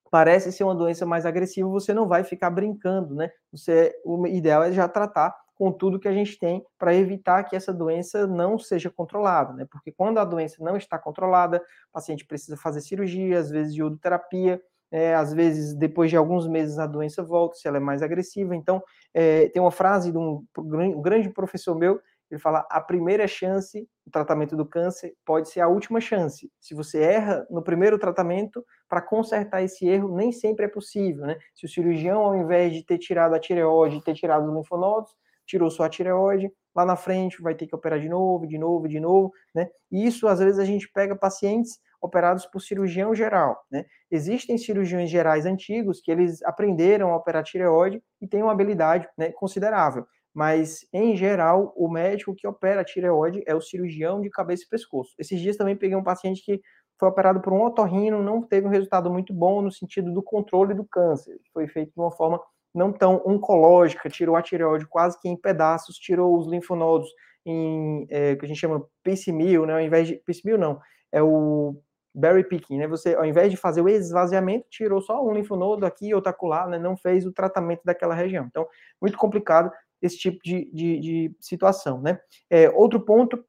parece 0.10 0.52
ser 0.52 0.64
uma 0.64 0.76
doença 0.76 1.06
mais 1.06 1.26
agressiva, 1.26 1.70
você 1.70 1.94
não 1.94 2.08
vai 2.08 2.24
ficar 2.24 2.50
brincando, 2.50 3.16
né? 3.16 3.32
Você, 3.52 3.94
o 4.04 4.28
ideal 4.28 4.64
é 4.64 4.72
já 4.72 4.88
tratar 4.88 5.36
com 5.56 5.72
tudo 5.72 6.00
que 6.00 6.08
a 6.08 6.14
gente 6.14 6.38
tem 6.38 6.64
para 6.78 6.94
evitar 6.96 7.44
que 7.44 7.56
essa 7.56 7.74
doença 7.74 8.28
não 8.28 8.58
seja 8.58 8.90
controlada, 8.90 9.54
né? 9.54 9.68
Porque 9.72 9.92
quando 9.92 10.20
a 10.20 10.26
doença 10.26 10.64
não 10.64 10.76
está 10.76 10.98
controlada, 10.98 11.58
o 11.58 11.94
paciente 11.94 12.26
precisa 12.26 12.58
fazer 12.58 12.82
cirurgia, 12.82 13.40
às 13.40 13.50
vezes 13.50 13.76
iodoterapia, 13.76 14.62
é, 14.94 15.16
às 15.16 15.34
vezes, 15.34 15.74
depois 15.74 16.12
de 16.12 16.16
alguns 16.16 16.48
meses, 16.48 16.78
a 16.78 16.86
doença 16.86 17.24
volta, 17.24 17.56
se 17.56 17.68
ela 17.68 17.78
é 17.78 17.80
mais 17.80 18.04
agressiva. 18.04 18.56
Então, 18.56 18.80
é, 19.12 19.50
tem 19.50 19.60
uma 19.60 19.72
frase 19.72 20.12
de 20.12 20.18
um, 20.20 20.46
um 20.56 21.02
grande 21.02 21.32
professor 21.32 21.76
meu, 21.76 22.00
ele 22.30 22.40
fala: 22.40 22.64
a 22.70 22.80
primeira 22.80 23.28
chance 23.28 23.90
no 24.06 24.12
tratamento 24.12 24.56
do 24.56 24.68
câncer 24.68 25.16
pode 25.26 25.50
ser 25.50 25.62
a 25.62 25.68
última 25.68 26.00
chance. 26.00 26.52
Se 26.62 26.76
você 26.76 27.00
erra 27.00 27.44
no 27.50 27.64
primeiro 27.64 27.98
tratamento, 27.98 28.64
para 28.88 29.02
consertar 29.02 29.64
esse 29.64 29.88
erro, 29.88 30.16
nem 30.16 30.32
sempre 30.32 30.66
é 30.66 30.68
possível. 30.68 31.26
Né? 31.26 31.40
Se 31.56 31.66
o 31.66 31.70
cirurgião, 31.70 32.22
ao 32.22 32.36
invés 32.36 32.72
de 32.74 32.86
ter 32.86 33.00
tirado 33.00 33.34
a 33.34 33.40
tireoide, 33.40 34.04
ter 34.04 34.14
tirado 34.14 34.48
os 34.48 34.56
linfonodos, 34.56 35.12
tirou 35.44 35.72
só 35.72 35.86
a 35.86 35.90
tireoide, 35.90 36.52
lá 36.76 36.86
na 36.86 36.96
frente 36.96 37.42
vai 37.42 37.56
ter 37.56 37.66
que 37.66 37.76
operar 37.76 38.00
de 38.00 38.10
novo, 38.10 38.46
de 38.46 38.60
novo, 38.60 38.88
de 38.88 39.00
novo, 39.00 39.32
né? 39.56 39.70
E 39.92 40.06
isso, 40.06 40.28
às 40.28 40.40
vezes, 40.40 40.60
a 40.60 40.66
gente 40.66 40.88
pega 40.92 41.16
pacientes 41.16 41.80
operados 42.04 42.46
por 42.46 42.60
cirurgião 42.60 43.16
geral. 43.16 43.64
Né? 43.72 43.86
Existem 44.12 44.58
cirurgiões 44.58 45.10
gerais 45.10 45.46
antigos 45.46 46.02
que 46.02 46.12
eles 46.12 46.44
aprenderam 46.44 47.14
a 47.14 47.16
operar 47.16 47.44
tireoide 47.44 48.04
e 48.22 48.28
têm 48.28 48.44
uma 48.44 48.52
habilidade 48.52 49.08
né, 49.18 49.32
considerável. 49.32 50.06
Mas, 50.34 50.86
em 50.92 51.16
geral, 51.16 51.74
o 51.78 51.88
médico 51.88 52.36
que 52.36 52.46
opera 52.46 52.84
tireoide 52.84 53.42
é 53.48 53.56
o 53.56 53.62
cirurgião 53.62 54.20
de 54.20 54.30
cabeça 54.30 54.64
e 54.66 54.70
pescoço. 54.70 55.14
Esses 55.18 55.40
dias 55.40 55.56
também 55.56 55.78
peguei 55.78 55.96
um 55.96 56.04
paciente 56.04 56.44
que 56.44 56.60
foi 57.00 57.08
operado 57.08 57.40
por 57.40 57.54
um 57.54 57.64
otorrino, 57.64 58.22
não 58.22 58.42
teve 58.42 58.68
um 58.68 58.70
resultado 58.70 59.12
muito 59.12 59.34
bom 59.34 59.62
no 59.62 59.72
sentido 59.72 60.12
do 60.12 60.22
controle 60.22 60.74
do 60.74 60.84
câncer. 60.84 61.40
Foi 61.54 61.68
feito 61.68 61.94
de 61.94 62.00
uma 62.00 62.12
forma 62.12 62.42
não 62.74 62.92
tão 62.92 63.22
oncológica, 63.26 64.10
tirou 64.10 64.36
a 64.36 64.42
tireoide 64.42 64.88
quase 64.88 65.20
que 65.20 65.30
em 65.30 65.38
pedaços, 65.38 65.96
tirou 65.96 66.38
os 66.38 66.48
linfonodos 66.48 67.08
em, 67.46 68.08
é, 68.10 68.36
que 68.36 68.46
a 68.46 68.48
gente 68.48 68.60
chama 68.60 68.84
piecemeal, 69.04 69.66
né, 69.66 69.74
ao 69.74 69.82
invés 69.82 70.08
de, 70.08 70.16
piecemeal 70.26 70.58
não, 70.58 70.82
é 71.12 71.22
o 71.22 71.80
berry 72.14 72.44
picking, 72.44 72.78
né? 72.78 72.88
Você, 72.88 73.16
ao 73.16 73.26
invés 73.26 73.50
de 73.50 73.58
fazer 73.58 73.82
o 73.82 73.90
esvaziamento, 73.90 74.68
tirou 74.70 75.02
só 75.02 75.26
um 75.26 75.34
linfonodo 75.34 75.86
aqui, 75.86 76.14
outro 76.14 76.30
acolá, 76.30 76.68
né? 76.68 76.78
Não 76.78 76.96
fez 76.96 77.26
o 77.26 77.32
tratamento 77.32 77.82
daquela 77.84 78.14
região. 78.14 78.46
Então, 78.46 78.68
muito 79.02 79.18
complicado 79.18 79.72
esse 80.02 80.18
tipo 80.18 80.40
de, 80.44 80.70
de, 80.74 81.00
de 81.00 81.36
situação, 81.40 82.02
né? 82.02 82.20
É, 82.50 82.70
outro 82.70 83.00
ponto 83.00 83.44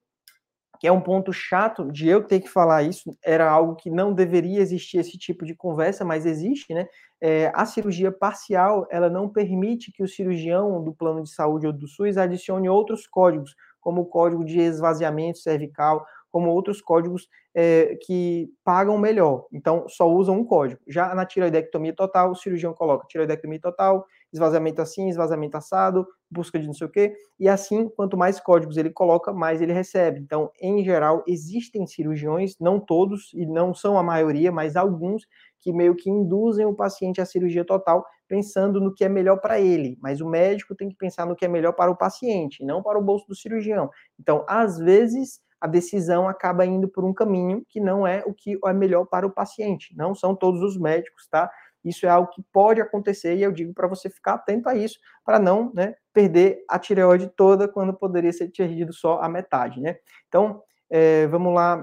que 0.84 0.88
é 0.88 0.92
um 0.92 1.00
ponto 1.00 1.32
chato 1.32 1.90
de 1.90 2.08
eu 2.08 2.22
ter 2.22 2.40
que 2.40 2.48
falar 2.48 2.82
isso, 2.82 3.16
era 3.24 3.50
algo 3.50 3.74
que 3.74 3.88
não 3.88 4.12
deveria 4.12 4.60
existir 4.60 4.98
esse 4.98 5.16
tipo 5.16 5.46
de 5.46 5.54
conversa, 5.54 6.04
mas 6.04 6.26
existe, 6.26 6.74
né? 6.74 6.86
É, 7.22 7.50
a 7.54 7.64
cirurgia 7.64 8.12
parcial, 8.12 8.86
ela 8.90 9.08
não 9.08 9.28
permite 9.28 9.90
que 9.90 10.02
o 10.02 10.08
cirurgião 10.08 10.84
do 10.84 10.92
plano 10.92 11.22
de 11.22 11.30
saúde 11.30 11.66
ou 11.66 11.72
do 11.72 11.88
SUS 11.88 12.18
adicione 12.18 12.68
outros 12.68 13.06
códigos, 13.06 13.54
como 13.80 14.02
o 14.02 14.06
código 14.06 14.44
de 14.44 14.60
esvaziamento 14.60 15.38
cervical, 15.38 16.04
como 16.30 16.50
outros 16.50 16.82
códigos 16.82 17.28
é, 17.54 17.96
que 18.02 18.50
pagam 18.64 18.98
melhor. 18.98 19.46
Então, 19.52 19.86
só 19.88 20.10
usam 20.10 20.38
um 20.38 20.44
código. 20.44 20.80
Já 20.88 21.14
na 21.14 21.24
tiroidectomia 21.24 21.94
total, 21.94 22.32
o 22.32 22.34
cirurgião 22.34 22.74
coloca 22.74 23.06
tiroidectomia 23.06 23.60
total, 23.60 24.04
esvaziamento 24.32 24.82
assim, 24.82 25.08
esvaziamento 25.08 25.56
assado, 25.56 26.06
busca 26.28 26.58
de 26.58 26.66
não 26.66 26.74
sei 26.74 26.88
o 26.88 26.90
quê, 26.90 27.14
e 27.38 27.48
assim, 27.48 27.88
quanto 27.88 28.16
mais 28.16 28.40
códigos 28.40 28.76
ele 28.76 28.90
coloca, 28.90 29.32
mais 29.32 29.62
ele 29.62 29.72
recebe. 29.72 30.18
Então, 30.18 30.50
em 30.60 30.84
geral, 30.84 31.22
existem 31.28 31.86
cirurgiões, 31.86 32.56
não 32.58 32.80
todos, 32.80 33.32
e 33.32 33.46
não 33.46 33.72
são 33.72 33.96
a 33.96 34.02
maioria, 34.02 34.50
mas 34.50 34.74
alguns, 34.74 35.22
que 35.60 35.72
meio 35.72 35.94
que 35.94 36.10
induzem 36.10 36.66
o 36.66 36.74
paciente 36.74 37.20
à 37.20 37.24
cirurgia 37.24 37.64
total, 37.64 38.04
pensando 38.28 38.80
no 38.80 38.92
que 38.92 39.04
é 39.04 39.08
melhor 39.08 39.40
para 39.40 39.60
ele. 39.60 39.96
Mas 40.02 40.20
o 40.20 40.28
médico 40.28 40.74
tem 40.74 40.88
que 40.88 40.96
pensar 40.96 41.24
no 41.24 41.36
que 41.36 41.44
é 41.44 41.48
melhor 41.48 41.72
para 41.72 41.90
o 41.90 41.96
paciente, 41.96 42.64
não 42.64 42.82
para 42.82 42.98
o 42.98 43.02
bolso 43.02 43.26
do 43.26 43.34
cirurgião. 43.34 43.88
Então, 44.18 44.44
às 44.46 44.78
vezes, 44.78 45.40
a 45.64 45.66
decisão 45.66 46.28
acaba 46.28 46.66
indo 46.66 46.86
por 46.86 47.06
um 47.06 47.14
caminho 47.14 47.64
que 47.66 47.80
não 47.80 48.06
é 48.06 48.22
o 48.26 48.34
que 48.34 48.58
é 48.66 48.72
melhor 48.74 49.06
para 49.06 49.26
o 49.26 49.30
paciente. 49.30 49.96
Não 49.96 50.14
são 50.14 50.36
todos 50.36 50.60
os 50.60 50.78
médicos, 50.78 51.26
tá? 51.26 51.50
Isso 51.82 52.04
é 52.04 52.10
algo 52.10 52.28
que 52.28 52.42
pode 52.52 52.82
acontecer 52.82 53.34
e 53.34 53.42
eu 53.42 53.50
digo 53.50 53.72
para 53.72 53.88
você 53.88 54.10
ficar 54.10 54.34
atento 54.34 54.68
a 54.68 54.74
isso, 54.74 54.98
para 55.24 55.38
não 55.38 55.72
né, 55.72 55.94
perder 56.12 56.62
a 56.68 56.78
tireoide 56.78 57.32
toda 57.34 57.66
quando 57.66 57.94
poderia 57.94 58.30
ser 58.30 58.50
perdido 58.50 58.92
só 58.92 59.22
a 59.22 59.28
metade, 59.28 59.80
né? 59.80 59.96
Então, 60.28 60.62
é, 60.90 61.26
vamos 61.28 61.54
lá 61.54 61.78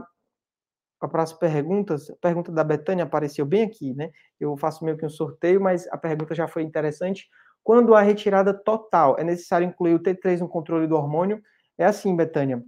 para 0.99 1.07
a 1.07 1.11
próxima 1.11 1.39
pergunta. 1.39 1.95
A 1.95 2.15
pergunta 2.21 2.51
da 2.51 2.63
Betânia 2.63 3.05
apareceu 3.05 3.47
bem 3.47 3.63
aqui, 3.63 3.95
né? 3.95 4.11
Eu 4.39 4.55
faço 4.57 4.85
meio 4.85 4.95
que 4.95 5.05
um 5.07 5.09
sorteio, 5.09 5.59
mas 5.59 5.87
a 5.87 5.97
pergunta 5.97 6.35
já 6.35 6.47
foi 6.47 6.61
interessante. 6.61 7.27
Quando 7.63 7.95
a 7.95 8.01
retirada 8.01 8.53
total 8.53 9.15
é 9.17 9.23
necessário 9.23 9.67
incluir 9.67 9.95
o 9.95 9.99
T3 9.99 10.39
no 10.39 10.47
controle 10.47 10.85
do 10.85 10.95
hormônio? 10.95 11.41
É 11.79 11.85
assim, 11.85 12.15
Betânia 12.15 12.63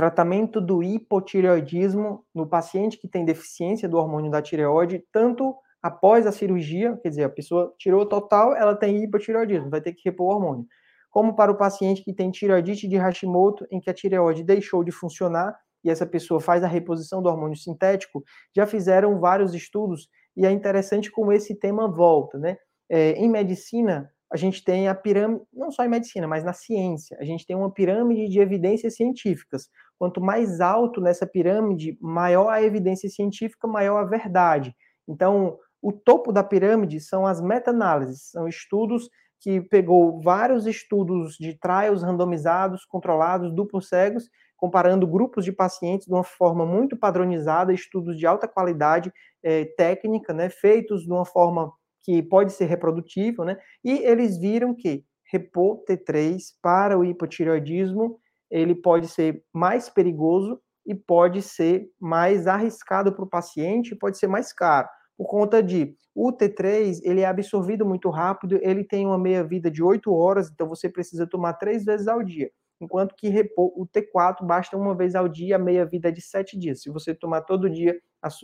tratamento 0.00 0.62
do 0.62 0.82
hipotireoidismo 0.82 2.24
no 2.34 2.46
paciente 2.46 2.96
que 2.96 3.06
tem 3.06 3.22
deficiência 3.22 3.86
do 3.86 3.98
hormônio 3.98 4.30
da 4.30 4.40
tireoide, 4.40 5.04
tanto 5.12 5.54
após 5.82 6.26
a 6.26 6.32
cirurgia, 6.32 6.98
quer 7.02 7.10
dizer, 7.10 7.24
a 7.24 7.28
pessoa 7.28 7.74
tirou 7.78 8.06
total, 8.06 8.56
ela 8.56 8.74
tem 8.74 9.04
hipotireoidismo, 9.04 9.68
vai 9.68 9.82
ter 9.82 9.92
que 9.92 10.00
repor 10.06 10.28
o 10.28 10.34
hormônio, 10.36 10.64
como 11.10 11.36
para 11.36 11.52
o 11.52 11.54
paciente 11.54 12.02
que 12.02 12.14
tem 12.14 12.30
tireoidite 12.30 12.88
de 12.88 12.96
Hashimoto, 12.96 13.66
em 13.70 13.78
que 13.78 13.90
a 13.90 13.92
tireoide 13.92 14.42
deixou 14.42 14.82
de 14.82 14.90
funcionar 14.90 15.54
e 15.84 15.90
essa 15.90 16.06
pessoa 16.06 16.40
faz 16.40 16.64
a 16.64 16.66
reposição 16.66 17.22
do 17.22 17.28
hormônio 17.28 17.58
sintético, 17.58 18.24
já 18.56 18.66
fizeram 18.66 19.20
vários 19.20 19.52
estudos 19.52 20.08
e 20.34 20.46
é 20.46 20.50
interessante 20.50 21.10
como 21.10 21.30
esse 21.30 21.54
tema 21.54 21.86
volta, 21.86 22.38
né? 22.38 22.56
É, 22.88 23.12
em 23.12 23.28
medicina, 23.28 24.10
a 24.32 24.36
gente 24.36 24.62
tem 24.62 24.88
a 24.88 24.94
pirâmide, 24.94 25.42
não 25.52 25.72
só 25.72 25.84
em 25.84 25.88
medicina, 25.88 26.28
mas 26.28 26.44
na 26.44 26.52
ciência, 26.52 27.16
a 27.20 27.24
gente 27.24 27.44
tem 27.44 27.56
uma 27.56 27.72
pirâmide 27.72 28.28
de 28.28 28.38
evidências 28.38 28.94
científicas. 28.94 29.68
Quanto 30.00 30.18
mais 30.18 30.62
alto 30.62 30.98
nessa 30.98 31.26
pirâmide, 31.26 31.98
maior 32.00 32.48
a 32.48 32.62
evidência 32.62 33.06
científica, 33.10 33.68
maior 33.68 33.98
a 33.98 34.04
verdade. 34.06 34.74
Então, 35.06 35.58
o 35.82 35.92
topo 35.92 36.32
da 36.32 36.42
pirâmide 36.42 36.98
são 37.00 37.26
as 37.26 37.38
meta-análises, 37.38 38.30
são 38.30 38.48
estudos 38.48 39.10
que 39.40 39.60
pegou 39.60 40.18
vários 40.22 40.66
estudos 40.66 41.36
de 41.38 41.52
trials 41.60 42.02
randomizados, 42.02 42.86
controlados, 42.86 43.54
duplos 43.54 43.88
cegos, 43.90 44.24
comparando 44.56 45.06
grupos 45.06 45.44
de 45.44 45.52
pacientes 45.52 46.06
de 46.06 46.14
uma 46.14 46.24
forma 46.24 46.64
muito 46.64 46.96
padronizada, 46.96 47.70
estudos 47.70 48.16
de 48.18 48.26
alta 48.26 48.48
qualidade 48.48 49.12
é, 49.42 49.66
técnica, 49.76 50.32
né, 50.32 50.48
feitos 50.48 51.02
de 51.02 51.12
uma 51.12 51.26
forma 51.26 51.70
que 52.02 52.22
pode 52.22 52.54
ser 52.54 52.64
reprodutível, 52.64 53.44
né, 53.44 53.58
e 53.84 53.98
eles 53.98 54.38
viram 54.38 54.74
que 54.74 55.04
repor 55.30 55.84
T3 55.84 56.38
para 56.62 56.98
o 56.98 57.04
hipotireoidismo, 57.04 58.18
ele 58.50 58.74
pode 58.74 59.08
ser 59.08 59.42
mais 59.52 59.88
perigoso 59.88 60.60
e 60.86 60.94
pode 60.94 61.42
ser 61.42 61.88
mais 62.00 62.46
arriscado 62.46 63.12
para 63.12 63.24
o 63.24 63.28
paciente, 63.28 63.94
pode 63.94 64.18
ser 64.18 64.26
mais 64.26 64.52
caro 64.52 64.88
por 65.20 65.26
conta 65.26 65.62
de 65.62 65.94
o 66.14 66.32
T3 66.32 67.00
ele 67.02 67.20
é 67.20 67.26
absorvido 67.26 67.84
muito 67.84 68.08
rápido, 68.08 68.58
ele 68.62 68.82
tem 68.82 69.04
uma 69.04 69.18
meia 69.18 69.44
vida 69.44 69.70
de 69.70 69.82
8 69.82 70.10
horas, 70.10 70.50
então 70.50 70.66
você 70.66 70.88
precisa 70.88 71.26
tomar 71.26 71.52
três 71.52 71.84
vezes 71.84 72.08
ao 72.08 72.22
dia. 72.22 72.50
Enquanto 72.80 73.14
que 73.14 73.28
o 73.54 73.86
T4 73.86 74.46
basta 74.46 74.78
uma 74.78 74.94
vez 74.94 75.14
ao 75.14 75.28
dia, 75.28 75.56
a 75.56 75.58
meia 75.58 75.84
vida 75.84 76.08
é 76.08 76.10
de 76.10 76.22
7 76.22 76.58
dias. 76.58 76.80
Se 76.80 76.88
você 76.88 77.14
tomar 77.14 77.42
todo 77.42 77.68
dia, 77.68 78.00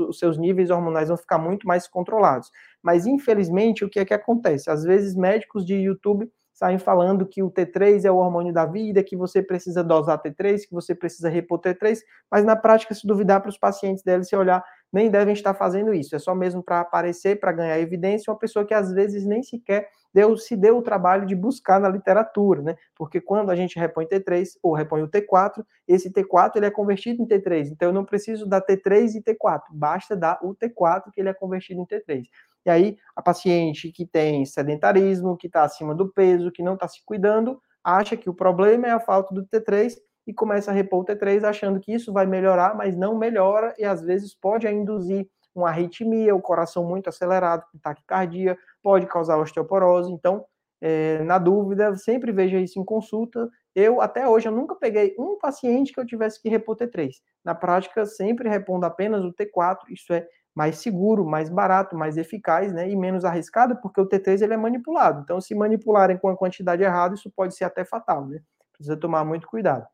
os 0.06 0.18
seus 0.18 0.36
níveis 0.36 0.68
hormonais 0.68 1.08
vão 1.08 1.16
ficar 1.16 1.38
muito 1.38 1.66
mais 1.66 1.88
controlados. 1.88 2.50
Mas 2.82 3.06
infelizmente, 3.06 3.82
o 3.82 3.88
que 3.88 3.98
é 3.98 4.04
que 4.04 4.12
acontece? 4.12 4.68
Às 4.68 4.84
vezes 4.84 5.16
médicos 5.16 5.64
de 5.64 5.76
YouTube 5.76 6.30
saem 6.56 6.78
falando 6.78 7.26
que 7.26 7.42
o 7.42 7.50
T3 7.50 8.06
é 8.06 8.10
o 8.10 8.16
hormônio 8.16 8.50
da 8.50 8.64
vida, 8.64 9.04
que 9.04 9.14
você 9.14 9.42
precisa 9.42 9.84
dosar 9.84 10.20
T3, 10.20 10.62
que 10.66 10.72
você 10.72 10.94
precisa 10.94 11.28
repor 11.28 11.60
T3, 11.60 11.98
mas 12.30 12.46
na 12.46 12.56
prática, 12.56 12.94
se 12.94 13.06
duvidar 13.06 13.42
para 13.42 13.50
os 13.50 13.58
pacientes 13.58 14.02
deles, 14.02 14.26
se 14.26 14.34
olhar, 14.34 14.64
nem 14.96 15.10
devem 15.10 15.34
estar 15.34 15.52
fazendo 15.52 15.92
isso. 15.92 16.16
É 16.16 16.18
só 16.18 16.34
mesmo 16.34 16.62
para 16.62 16.80
aparecer, 16.80 17.38
para 17.38 17.52
ganhar 17.52 17.78
evidência, 17.78 18.32
uma 18.32 18.38
pessoa 18.38 18.64
que 18.64 18.72
às 18.72 18.90
vezes 18.90 19.26
nem 19.26 19.42
sequer 19.42 19.90
deu, 20.12 20.34
se 20.38 20.56
deu 20.56 20.78
o 20.78 20.82
trabalho 20.82 21.26
de 21.26 21.36
buscar 21.36 21.78
na 21.78 21.90
literatura, 21.90 22.62
né? 22.62 22.76
Porque 22.94 23.20
quando 23.20 23.50
a 23.50 23.54
gente 23.54 23.78
repõe 23.78 24.06
T3 24.06 24.56
ou 24.62 24.72
repõe 24.72 25.02
o 25.02 25.08
T4, 25.08 25.62
esse 25.86 26.10
T4 26.10 26.52
ele 26.56 26.64
é 26.64 26.70
convertido 26.70 27.22
em 27.22 27.26
T3. 27.26 27.68
Então 27.70 27.90
eu 27.90 27.92
não 27.92 28.06
preciso 28.06 28.46
dar 28.46 28.62
T3 28.62 29.16
e 29.16 29.22
T4, 29.22 29.60
basta 29.70 30.16
dar 30.16 30.38
o 30.42 30.54
T4 30.54 31.10
que 31.12 31.20
ele 31.20 31.28
é 31.28 31.34
convertido 31.34 31.78
em 31.82 31.86
T3. 31.86 32.24
E 32.64 32.70
aí, 32.70 32.96
a 33.14 33.20
paciente 33.20 33.92
que 33.92 34.06
tem 34.06 34.46
sedentarismo, 34.46 35.36
que 35.36 35.46
está 35.46 35.62
acima 35.62 35.94
do 35.94 36.08
peso, 36.08 36.50
que 36.50 36.62
não 36.62 36.74
está 36.74 36.88
se 36.88 37.04
cuidando, 37.04 37.60
acha 37.84 38.16
que 38.16 38.28
o 38.28 38.34
problema 38.34 38.88
é 38.88 38.90
a 38.90 38.98
falta 38.98 39.32
do 39.34 39.46
T3 39.46 39.94
e 40.26 40.34
começa 40.34 40.70
a 40.70 40.74
repor 40.74 41.00
o 41.00 41.04
T3 41.04 41.44
achando 41.44 41.80
que 41.80 41.92
isso 41.92 42.12
vai 42.12 42.26
melhorar, 42.26 42.74
mas 42.74 42.96
não 42.96 43.16
melhora 43.16 43.74
e 43.78 43.84
às 43.84 44.02
vezes 44.02 44.34
pode 44.34 44.66
induzir 44.66 45.28
uma 45.54 45.68
arritmia, 45.68 46.34
o 46.34 46.40
coração 46.40 46.84
muito 46.84 47.08
acelerado, 47.08 47.64
taquicardia, 47.82 48.58
pode 48.82 49.06
causar 49.06 49.38
osteoporose. 49.38 50.12
Então, 50.12 50.44
é, 50.80 51.22
na 51.24 51.38
dúvida, 51.38 51.96
sempre 51.96 52.30
veja 52.30 52.58
isso 52.58 52.78
em 52.78 52.84
consulta. 52.84 53.48
Eu, 53.74 54.00
até 54.00 54.28
hoje, 54.28 54.48
eu 54.48 54.52
nunca 54.52 54.74
peguei 54.74 55.14
um 55.18 55.38
paciente 55.38 55.92
que 55.92 56.00
eu 56.00 56.06
tivesse 56.06 56.40
que 56.40 56.48
repor 56.48 56.76
T3. 56.76 57.12
Na 57.44 57.54
prática, 57.54 58.04
sempre 58.04 58.48
repondo 58.48 58.84
apenas 58.84 59.24
o 59.24 59.32
T4. 59.32 59.78
Isso 59.88 60.12
é 60.12 60.26
mais 60.54 60.78
seguro, 60.78 61.24
mais 61.24 61.50
barato, 61.50 61.96
mais 61.96 62.16
eficaz, 62.16 62.72
né, 62.72 62.88
e 62.88 62.96
menos 62.96 63.24
arriscado, 63.26 63.76
porque 63.82 64.00
o 64.00 64.08
T3 64.08 64.42
ele 64.42 64.54
é 64.54 64.56
manipulado. 64.56 65.20
Então, 65.22 65.40
se 65.40 65.54
manipularem 65.54 66.16
com 66.16 66.28
a 66.28 66.36
quantidade 66.36 66.82
errada, 66.82 67.14
isso 67.14 67.30
pode 67.30 67.54
ser 67.54 67.64
até 67.64 67.84
fatal, 67.84 68.26
né? 68.26 68.40
Precisa 68.72 68.96
tomar 68.96 69.24
muito 69.24 69.46
cuidado. 69.46 69.86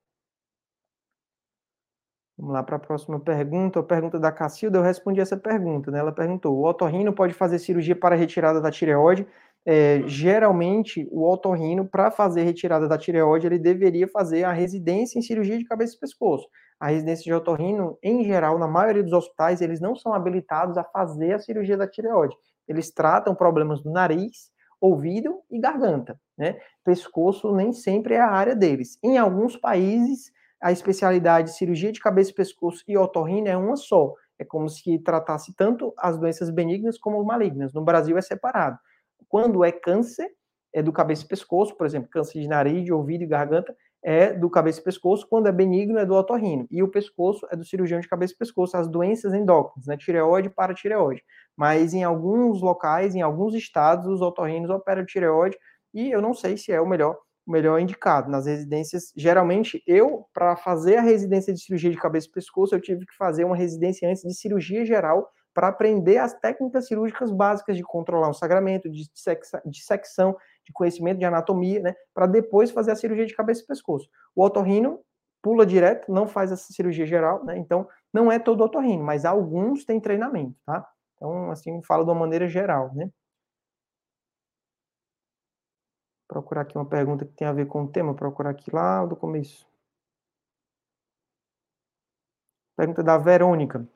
Vamos 2.42 2.54
lá 2.54 2.62
para 2.64 2.75
a 2.75 2.80
próxima 2.80 3.20
pergunta. 3.20 3.78
A 3.78 3.84
pergunta 3.84 4.18
da 4.18 4.32
Cacilda, 4.32 4.78
eu 4.78 4.82
respondi 4.82 5.20
essa 5.20 5.37
pergunta, 5.37 5.92
né? 5.92 6.00
Ela 6.00 6.11
perguntou: 6.11 6.56
o 6.56 6.66
otorrino 6.66 7.12
pode 7.12 7.32
fazer 7.32 7.61
cirurgia 7.61 7.94
para 7.94 8.16
retirada 8.16 8.61
da 8.61 8.68
tireoide? 8.68 9.25
É, 9.64 10.02
geralmente, 10.06 11.08
o 11.12 11.25
otorrino, 11.30 11.87
para 11.87 12.11
fazer 12.11 12.42
retirada 12.42 12.88
da 12.88 12.99
tireoide, 12.99 13.46
ele 13.46 13.61
deveria 13.61 14.08
fazer 14.08 14.42
a 14.42 14.50
residência 14.50 15.20
em 15.20 15.22
cirurgia 15.22 15.56
de 15.56 15.64
cabeça 15.64 15.94
e 15.94 16.00
pescoço 16.00 16.49
a 16.82 16.88
residência 16.88 17.22
de 17.22 17.32
otorrino, 17.32 17.96
em 18.02 18.25
geral, 18.25 18.58
na 18.58 18.66
maioria 18.66 19.04
dos 19.04 19.12
hospitais, 19.12 19.61
eles 19.61 19.80
não 19.80 19.94
são 19.94 20.12
habilitados 20.12 20.76
a 20.76 20.82
fazer 20.82 21.32
a 21.32 21.38
cirurgia 21.38 21.76
da 21.76 21.87
tireoide. 21.87 22.34
Eles 22.66 22.90
tratam 22.90 23.37
problemas 23.37 23.80
do 23.80 23.92
nariz, 23.92 24.50
ouvido 24.80 25.38
e 25.49 25.61
garganta, 25.61 26.20
né? 26.37 26.58
Pescoço 26.84 27.54
nem 27.54 27.72
sempre 27.72 28.14
é 28.14 28.20
a 28.20 28.28
área 28.28 28.56
deles. 28.56 28.99
Em 29.00 29.16
alguns 29.16 29.56
países, 29.56 30.32
a 30.62 30.71
especialidade 30.71 31.50
de 31.50 31.57
cirurgia 31.57 31.90
de 31.90 32.00
cabeça 32.00 32.31
e 32.31 32.35
pescoço 32.35 32.85
e 32.87 32.97
otorrino 32.97 33.49
é 33.49 33.57
uma 33.57 33.76
só. 33.76 34.14
É 34.38 34.45
como 34.45 34.69
se 34.69 34.99
tratasse 35.00 35.54
tanto 35.54 35.92
as 35.99 36.16
doenças 36.19 36.50
benignas 36.50 36.97
como 36.97 37.23
malignas. 37.25 37.75
No 37.75 37.83
Brasil 37.83 38.16
é 38.16 38.23
separado. 38.23 38.78
Quando 39.28 39.64
é 39.64 39.73
câncer, 39.73 40.28
é 40.73 40.83
do 40.83 40.92
cabeça 40.92 41.25
e 41.25 41.28
pescoço, 41.28 41.76
por 41.76 41.87
exemplo, 41.87 42.09
câncer 42.09 42.40
de 42.40 42.49
nariz, 42.49 42.85
de 42.85 42.92
ouvido 42.92 43.25
e 43.25 43.26
garganta, 43.26 43.76
é 44.02 44.33
do 44.33 44.50
cabeça 44.50 44.81
e 44.81 44.85
pescoço, 44.85 45.26
quando 45.28 45.47
é 45.47 45.52
benigno 45.52 45.99
é 45.99 46.04
do 46.04 46.14
otorrino, 46.14 46.66
e 46.71 46.83
o 46.83 46.88
pescoço 46.88 47.47
é 47.50 47.57
do 47.57 47.64
cirurgião 47.64 48.00
de 48.00 48.09
cabeça 48.09 48.35
e 48.35 48.37
pescoço, 48.37 48.76
as 48.76 48.88
doenças 48.88 49.33
endócrinas, 49.33 49.87
né, 49.87 49.97
tireoide 49.97 50.50
para 50.50 50.75
tireoide. 50.75 51.23
Mas 51.57 51.95
em 51.95 52.02
alguns 52.02 52.61
locais, 52.61 53.14
em 53.14 53.23
alguns 53.23 53.54
estados, 53.54 54.07
os 54.07 54.21
otorrinos 54.21 54.71
operam 54.71 55.07
tireoide, 55.07 55.57
e 55.95 56.11
eu 56.11 56.21
não 56.21 56.35
sei 56.35 56.57
se 56.57 56.73
é 56.73 56.81
o 56.81 56.87
melhor, 56.87 57.16
o 57.46 57.52
melhor 57.52 57.78
indicado. 57.80 58.30
Nas 58.30 58.46
residências, 58.46 59.12
geralmente, 59.16 59.82
eu, 59.87 60.26
para 60.32 60.56
fazer 60.56 60.96
a 60.96 61.02
residência 61.02 61.52
de 61.52 61.61
cirurgia 61.61 61.90
de 61.90 61.96
cabeça 61.96 62.28
e 62.28 62.32
pescoço, 62.32 62.75
eu 62.75 62.80
tive 62.80 63.06
que 63.06 63.16
fazer 63.16 63.44
uma 63.44 63.56
residência 63.56 64.08
antes 64.08 64.22
de 64.22 64.34
cirurgia 64.34 64.84
geral, 64.84 65.30
para 65.54 65.68
aprender 65.68 66.18
as 66.18 66.32
técnicas 66.32 66.87
cirúrgicas 66.87 67.30
básicas 67.30 67.76
de 67.76 67.82
controlar 67.82 68.30
o 68.30 68.34
sagramento, 68.34 68.88
de, 68.90 69.02
de 69.66 69.84
secção, 69.84 70.37
de 70.64 70.72
conhecimento 70.72 71.18
de 71.18 71.25
anatomia, 71.25 71.80
né, 71.80 71.94
para 72.14 72.26
depois 72.26 72.70
fazer 72.70 72.92
a 72.92 72.96
cirurgia 72.96 73.26
de 73.26 73.34
cabeça 73.34 73.62
e 73.62 73.66
pescoço. 73.66 74.08
O 74.34 74.42
otorrino 74.42 75.00
pula 75.42 75.66
direto, 75.66 76.11
não 76.11 76.26
faz 76.26 76.52
essa 76.52 76.72
cirurgia 76.72 77.04
geral, 77.04 77.44
né, 77.44 77.58
então 77.58 77.87
não 78.12 78.30
é 78.30 78.38
todo 78.38 78.64
otorrino, 78.64 79.02
mas 79.02 79.25
alguns 79.25 79.84
têm 79.84 80.00
treinamento, 80.00 80.56
tá? 80.64 80.87
Então, 81.16 81.50
assim, 81.50 81.82
falo 81.82 82.04
de 82.04 82.11
uma 82.11 82.18
maneira 82.18 82.49
geral, 82.49 82.92
né? 82.94 83.11
Procurar 86.32 86.62
aqui 86.62 86.78
uma 86.78 86.86
pergunta 86.86 87.26
que 87.26 87.32
tem 87.34 87.46
a 87.46 87.52
ver 87.52 87.66
com 87.66 87.82
o 87.82 87.88
tema, 87.88 88.14
procurar 88.14 88.50
aqui 88.50 88.74
lá 88.74 89.04
do 89.04 89.14
começo. 89.14 89.68
Pergunta 92.74 93.02
da 93.02 93.18
Verônica 93.18 93.86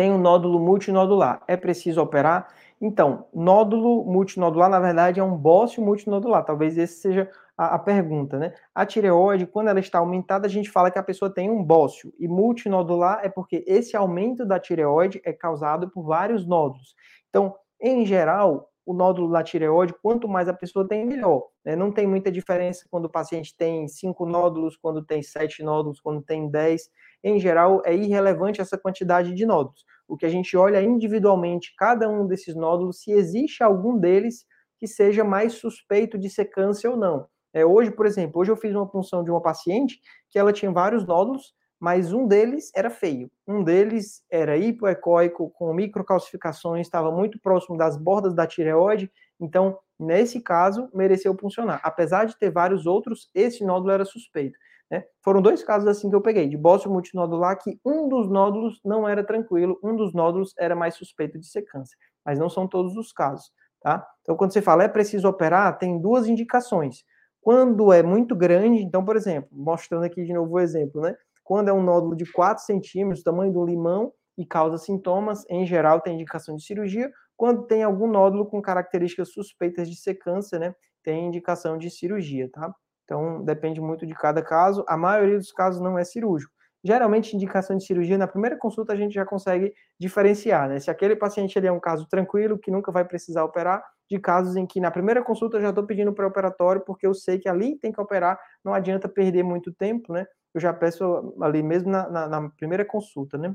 tem 0.00 0.10
um 0.10 0.16
nódulo 0.16 0.58
multinodular. 0.58 1.42
É 1.46 1.56
preciso 1.56 2.00
operar? 2.00 2.48
Então, 2.80 3.26
nódulo 3.34 4.02
multinodular, 4.04 4.70
na 4.70 4.80
verdade, 4.80 5.20
é 5.20 5.22
um 5.22 5.36
bócio 5.36 5.82
multinodular. 5.82 6.42
Talvez 6.42 6.78
esse 6.78 7.00
seja 7.00 7.30
a, 7.54 7.74
a, 7.74 7.78
pergunta, 7.78 8.38
né? 8.38 8.54
A 8.74 8.86
tireoide, 8.86 9.46
quando 9.46 9.68
ela 9.68 9.80
está 9.80 9.98
aumentada, 9.98 10.46
a 10.46 10.50
gente 10.50 10.70
fala 10.70 10.90
que 10.90 10.98
a 10.98 11.02
pessoa 11.02 11.30
tem 11.30 11.50
um 11.50 11.62
bócio. 11.62 12.12
E 12.18 12.26
multinodular 12.26 13.20
é 13.22 13.28
porque 13.28 13.62
esse 13.66 13.94
aumento 13.94 14.46
da 14.46 14.58
tireoide 14.58 15.20
é 15.22 15.32
causado 15.32 15.90
por 15.90 16.02
vários 16.04 16.46
nódulos. 16.46 16.94
Então, 17.28 17.54
em 17.78 18.06
geral, 18.06 18.69
o 18.90 18.94
nódulo 18.94 19.30
da 19.32 19.42
tireoide, 19.42 19.94
quanto 20.02 20.28
mais 20.28 20.48
a 20.48 20.54
pessoa 20.54 20.86
tem, 20.86 21.06
melhor. 21.06 21.46
Né? 21.64 21.76
Não 21.76 21.92
tem 21.92 22.06
muita 22.06 22.30
diferença 22.30 22.84
quando 22.90 23.04
o 23.06 23.10
paciente 23.10 23.56
tem 23.56 23.86
cinco 23.88 24.26
nódulos, 24.26 24.76
quando 24.76 25.04
tem 25.04 25.22
sete 25.22 25.62
nódulos, 25.62 26.00
quando 26.00 26.22
tem 26.22 26.50
dez 26.50 26.90
em 27.22 27.38
geral, 27.38 27.82
é 27.84 27.94
irrelevante 27.94 28.60
essa 28.60 28.78
quantidade 28.78 29.34
de 29.34 29.46
nódulos. 29.46 29.84
O 30.08 30.16
que 30.16 30.26
a 30.26 30.28
gente 30.28 30.56
olha 30.56 30.82
individualmente 30.82 31.74
cada 31.76 32.08
um 32.08 32.26
desses 32.26 32.54
nódulos, 32.54 33.02
se 33.02 33.12
existe 33.12 33.62
algum 33.62 33.98
deles 33.98 34.46
que 34.78 34.86
seja 34.86 35.22
mais 35.22 35.54
suspeito 35.54 36.18
de 36.18 36.30
ser 36.30 36.46
câncer 36.46 36.88
ou 36.88 36.96
não. 36.96 37.26
É, 37.52 37.64
hoje, 37.64 37.90
por 37.90 38.06
exemplo, 38.06 38.40
hoje 38.40 38.50
eu 38.50 38.56
fiz 38.56 38.74
uma 38.74 38.88
punção 38.88 39.22
de 39.22 39.30
uma 39.30 39.42
paciente 39.42 40.00
que 40.30 40.38
ela 40.38 40.52
tinha 40.52 40.70
vários 40.72 41.06
nódulos, 41.06 41.52
mas 41.80 42.12
um 42.12 42.26
deles 42.26 42.70
era 42.74 42.90
feio. 42.90 43.30
Um 43.48 43.64
deles 43.64 44.22
era 44.30 44.56
hipoecóico, 44.56 45.50
com 45.50 45.72
microcalcificações, 45.72 46.86
estava 46.86 47.10
muito 47.10 47.40
próximo 47.40 47.76
das 47.76 47.96
bordas 47.96 48.34
da 48.34 48.46
tireoide, 48.46 49.10
então, 49.40 49.78
nesse 49.98 50.40
caso, 50.40 50.90
mereceu 50.92 51.34
puncionar. 51.34 51.80
Apesar 51.82 52.26
de 52.26 52.38
ter 52.38 52.50
vários 52.50 52.84
outros, 52.84 53.30
esse 53.34 53.64
nódulo 53.64 53.90
era 53.90 54.04
suspeito. 54.04 54.58
Né? 54.90 55.04
Foram 55.24 55.40
dois 55.40 55.62
casos 55.62 55.88
assim 55.88 56.10
que 56.10 56.16
eu 56.16 56.20
peguei, 56.20 56.48
de 56.48 56.56
bócio 56.58 56.90
multinodular, 56.90 57.56
que 57.58 57.80
um 57.84 58.08
dos 58.08 58.28
nódulos 58.28 58.80
não 58.84 59.08
era 59.08 59.24
tranquilo, 59.24 59.78
um 59.82 59.96
dos 59.96 60.12
nódulos 60.12 60.52
era 60.58 60.76
mais 60.76 60.96
suspeito 60.96 61.38
de 61.38 61.46
ser 61.46 61.62
câncer, 61.62 61.96
mas 62.24 62.38
não 62.38 62.50
são 62.50 62.66
todos 62.66 62.96
os 62.96 63.12
casos, 63.12 63.50
tá? 63.80 64.06
Então, 64.22 64.36
quando 64.36 64.52
você 64.52 64.60
fala 64.60 64.82
é 64.82 64.88
preciso 64.88 65.28
operar, 65.28 65.78
tem 65.78 65.98
duas 65.98 66.26
indicações. 66.26 67.04
Quando 67.40 67.92
é 67.92 68.02
muito 68.02 68.34
grande, 68.36 68.82
então, 68.82 69.02
por 69.04 69.16
exemplo, 69.16 69.48
mostrando 69.52 70.04
aqui 70.04 70.24
de 70.24 70.32
novo 70.32 70.54
o 70.54 70.60
exemplo, 70.60 71.00
né? 71.00 71.16
Quando 71.50 71.68
é 71.68 71.72
um 71.72 71.82
nódulo 71.82 72.14
de 72.14 72.30
4 72.30 72.62
centímetros, 72.64 73.24
tamanho 73.24 73.52
do 73.52 73.66
limão, 73.66 74.12
e 74.38 74.46
causa 74.46 74.78
sintomas, 74.78 75.44
em 75.50 75.66
geral 75.66 76.00
tem 76.00 76.14
indicação 76.14 76.54
de 76.54 76.62
cirurgia. 76.62 77.10
Quando 77.36 77.66
tem 77.66 77.82
algum 77.82 78.06
nódulo 78.06 78.46
com 78.46 78.62
características 78.62 79.32
suspeitas 79.32 79.90
de 79.90 79.96
ser 79.96 80.14
câncer, 80.14 80.60
né? 80.60 80.72
Tem 81.02 81.26
indicação 81.26 81.76
de 81.76 81.90
cirurgia, 81.90 82.48
tá? 82.52 82.72
Então, 83.02 83.42
depende 83.42 83.80
muito 83.80 84.06
de 84.06 84.14
cada 84.14 84.40
caso. 84.42 84.84
A 84.86 84.96
maioria 84.96 85.38
dos 85.38 85.50
casos 85.50 85.80
não 85.80 85.98
é 85.98 86.04
cirúrgico. 86.04 86.52
Geralmente, 86.84 87.34
indicação 87.34 87.76
de 87.76 87.84
cirurgia, 87.84 88.16
na 88.16 88.28
primeira 88.28 88.56
consulta, 88.56 88.92
a 88.92 88.96
gente 88.96 89.12
já 89.12 89.26
consegue 89.26 89.74
diferenciar, 89.98 90.68
né? 90.68 90.78
Se 90.78 90.88
aquele 90.88 91.16
paciente 91.16 91.58
ele 91.58 91.66
é 91.66 91.72
um 91.72 91.80
caso 91.80 92.06
tranquilo, 92.08 92.60
que 92.60 92.70
nunca 92.70 92.92
vai 92.92 93.04
precisar 93.04 93.42
operar, 93.42 93.82
de 94.08 94.20
casos 94.20 94.54
em 94.54 94.64
que 94.64 94.78
na 94.78 94.92
primeira 94.92 95.20
consulta 95.20 95.56
eu 95.56 95.62
já 95.62 95.70
estou 95.70 95.84
pedindo 95.84 96.12
pré-operatório, 96.12 96.80
porque 96.86 97.08
eu 97.08 97.12
sei 97.12 97.40
que 97.40 97.48
ali 97.48 97.76
tem 97.76 97.90
que 97.90 98.00
operar, 98.00 98.38
não 98.64 98.72
adianta 98.72 99.08
perder 99.08 99.42
muito 99.42 99.74
tempo, 99.74 100.12
né? 100.12 100.24
Eu 100.54 100.60
já 100.60 100.72
peço 100.72 101.34
ali 101.40 101.62
mesmo 101.62 101.90
na, 101.90 102.08
na, 102.08 102.28
na 102.28 102.50
primeira 102.50 102.84
consulta, 102.84 103.38
né? 103.38 103.54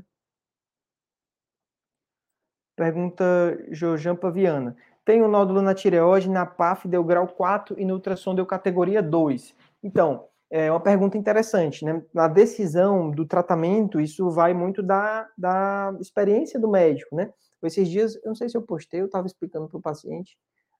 Pergunta 2.74 3.24
Jojan 3.70 4.16
Paviana. 4.16 4.76
Tem 5.04 5.22
um 5.22 5.28
nódulo 5.28 5.62
na 5.62 5.74
tireoide, 5.74 6.28
na 6.28 6.44
PAF 6.44 6.88
deu 6.88 7.02
grau 7.04 7.26
4 7.28 7.78
e 7.78 7.84
no 7.84 7.94
ultrassom 7.94 8.34
deu 8.34 8.44
categoria 8.44 9.02
2. 9.02 9.54
Então, 9.82 10.28
é 10.50 10.70
uma 10.70 10.80
pergunta 10.80 11.16
interessante, 11.16 11.84
né? 11.84 12.02
Na 12.12 12.28
decisão 12.28 13.10
do 13.10 13.24
tratamento, 13.24 14.00
isso 14.00 14.30
vai 14.30 14.52
muito 14.52 14.82
da, 14.82 15.28
da 15.36 15.96
experiência 16.00 16.58
do 16.58 16.68
médico, 16.68 17.14
né? 17.14 17.32
Esses 17.62 17.88
dias, 17.88 18.16
eu 18.16 18.28
não 18.28 18.34
sei 18.34 18.48
se 18.48 18.56
eu 18.56 18.62
postei, 18.62 19.00
eu 19.00 19.06
estava 19.06 19.26
explicando 19.26 19.68
para 19.68 19.78
o 19.78 19.82
paciente. 19.82 20.36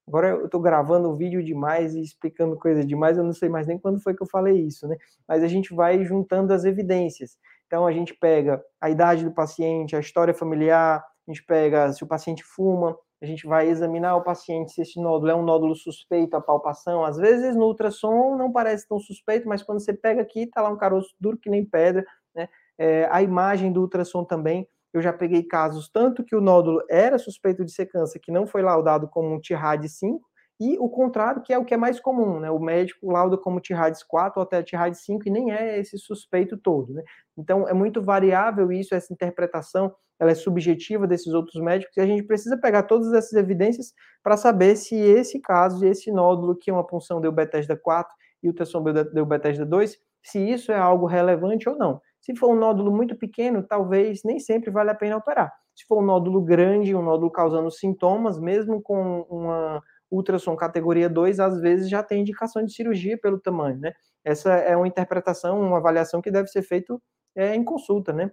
Agora 0.07 0.29
eu 0.29 0.45
estou 0.47 0.61
gravando 0.61 1.17
vídeo 1.17 1.43
demais 1.43 1.95
e 1.95 2.01
explicando 2.01 2.57
coisas 2.57 2.87
demais, 2.87 3.19
eu 3.19 3.25
não 3.25 3.33
sei 3.33 3.49
mais 3.49 3.67
nem 3.67 3.79
quando 3.79 4.01
foi 4.01 4.15
que 4.15 4.23
eu 4.23 4.29
falei 4.29 4.55
isso, 4.61 4.87
né? 4.87 4.97
Mas 5.27 5.43
a 5.43 5.49
gente 5.49 5.75
vai 5.75 6.05
juntando 6.05 6.53
as 6.53 6.65
evidências. 6.65 7.37
Então 7.67 7.85
a 7.87 7.93
gente 7.93 8.15
pega 8.15 8.63
a 8.81 8.89
idade 8.89 9.25
do 9.25 9.33
paciente, 9.33 9.97
a 9.97 10.01
história 10.01 10.33
familiar, 10.33 11.05
a 11.27 11.31
gente 11.31 11.45
pega 11.45 11.93
se 11.93 12.05
o 12.05 12.07
paciente 12.07 12.45
fuma, 12.45 12.97
a 13.21 13.27
gente 13.27 13.47
vai 13.47 13.69
examinar 13.69 14.15
o 14.17 14.23
paciente 14.23 14.73
se 14.73 14.83
esse 14.83 15.01
nódulo 15.01 15.31
é 15.31 15.35
um 15.35 15.43
nódulo 15.43 15.75
suspeito 15.75 16.37
à 16.37 16.41
palpação. 16.41 17.05
Às 17.05 17.17
vezes 17.17 17.57
no 17.57 17.67
ultrassom 17.67 18.37
não 18.37 18.53
parece 18.53 18.87
tão 18.87 19.01
suspeito, 19.01 19.49
mas 19.49 19.63
quando 19.63 19.81
você 19.81 19.93
pega 19.93 20.23
aqui, 20.23 20.43
está 20.43 20.63
lá 20.63 20.69
um 20.69 20.77
caroço 20.77 21.15
duro 21.19 21.37
que 21.37 21.51
nem 21.51 21.65
pedra, 21.65 22.05
né? 22.35 22.49
É, 22.79 23.09
a 23.11 23.23
imagem 23.23 23.73
do 23.73 23.81
ultrassom 23.81 24.23
também 24.23 24.69
eu 24.99 25.03
já 25.03 25.12
peguei 25.12 25.43
casos 25.43 25.88
tanto 25.88 26.25
que 26.25 26.35
o 26.35 26.41
nódulo 26.41 26.83
era 26.88 27.19
suspeito 27.19 27.65
de 27.65 27.73
ser 27.73 27.87
câncer, 27.87 28.19
que 28.19 28.33
não 28.33 28.47
foi 28.47 28.62
laudado 28.62 29.09
como 29.09 29.33
um 29.35 29.41
TIRAD 29.41 29.88
5, 29.88 30.21
e 30.59 30.79
o 30.79 30.88
contrário, 30.88 31.43
que 31.43 31.53
é 31.53 31.59
o 31.59 31.65
que 31.65 31.75
é 31.75 31.76
mais 31.76 32.00
comum, 32.00 32.41
né? 32.41 32.50
O 32.50 32.59
médico 32.59 33.11
lauda 33.11 33.37
como 33.37 33.61
TIRADS 33.61 34.03
4 34.03 34.41
ou 34.41 34.43
até 34.43 34.62
TIRADS 34.62 35.05
5 35.05 35.29
e 35.29 35.31
nem 35.31 35.53
é 35.53 35.79
esse 35.79 35.99
suspeito 35.99 36.57
todo, 36.57 36.95
né? 36.95 37.03
Então 37.37 37.69
é 37.69 37.75
muito 37.75 38.03
variável 38.03 38.73
isso, 38.73 38.95
essa 38.95 39.12
interpretação, 39.12 39.95
ela 40.19 40.31
é 40.31 40.35
subjetiva 40.35 41.07
desses 41.07 41.35
outros 41.35 41.62
médicos 41.62 41.95
e 41.99 42.00
a 42.00 42.07
gente 42.07 42.23
precisa 42.23 42.57
pegar 42.57 42.85
todas 42.85 43.12
essas 43.12 43.35
evidências 43.35 43.93
para 44.23 44.38
saber 44.38 44.76
se 44.76 44.97
esse 44.97 45.41
caso, 45.41 45.85
esse 45.85 46.11
nódulo 46.11 46.57
que 46.57 46.71
é 46.71 46.73
uma 46.73 46.87
punção 46.87 47.21
deu 47.21 47.31
Bethesda 47.31 47.76
4 47.76 48.11
e 48.43 48.49
o 48.49 48.50
ultrassom 48.50 48.83
deu 49.12 49.26
Bethesda 49.26 49.67
2, 49.67 49.99
se 50.23 50.38
isso 50.38 50.73
é 50.73 50.79
algo 50.79 51.05
relevante 51.05 51.69
ou 51.69 51.76
não. 51.76 52.00
Se 52.26 52.35
for 52.35 52.50
um 52.50 52.59
nódulo 52.59 52.90
muito 52.90 53.14
pequeno, 53.14 53.62
talvez 53.62 54.25
nem 54.25 54.40
sempre 54.40 54.68
vale 54.68 54.90
a 54.90 54.95
pena 54.97 55.16
operar. 55.16 55.52
Se 55.76 55.87
for 55.87 56.02
um 56.02 56.04
nódulo 56.04 56.42
grande, 56.42 56.92
um 56.92 57.00
nódulo 57.00 57.30
causando 57.30 57.71
sintomas, 57.71 58.37
mesmo 58.37 58.83
com 58.83 59.21
uma 59.30 59.80
ultrassom 60.11 60.56
categoria 60.56 61.09
2, 61.09 61.38
às 61.38 61.61
vezes 61.61 61.88
já 61.88 62.02
tem 62.02 62.21
indicação 62.23 62.64
de 62.64 62.73
cirurgia 62.73 63.16
pelo 63.16 63.38
tamanho, 63.38 63.78
né? 63.78 63.92
Essa 64.25 64.54
é 64.54 64.76
uma 64.76 64.88
interpretação, 64.88 65.61
uma 65.61 65.76
avaliação 65.76 66.21
que 66.21 66.33
deve 66.33 66.49
ser 66.49 66.62
feita 66.62 66.99
é, 67.37 67.54
em 67.54 67.62
consulta, 67.62 68.12
né? 68.12 68.33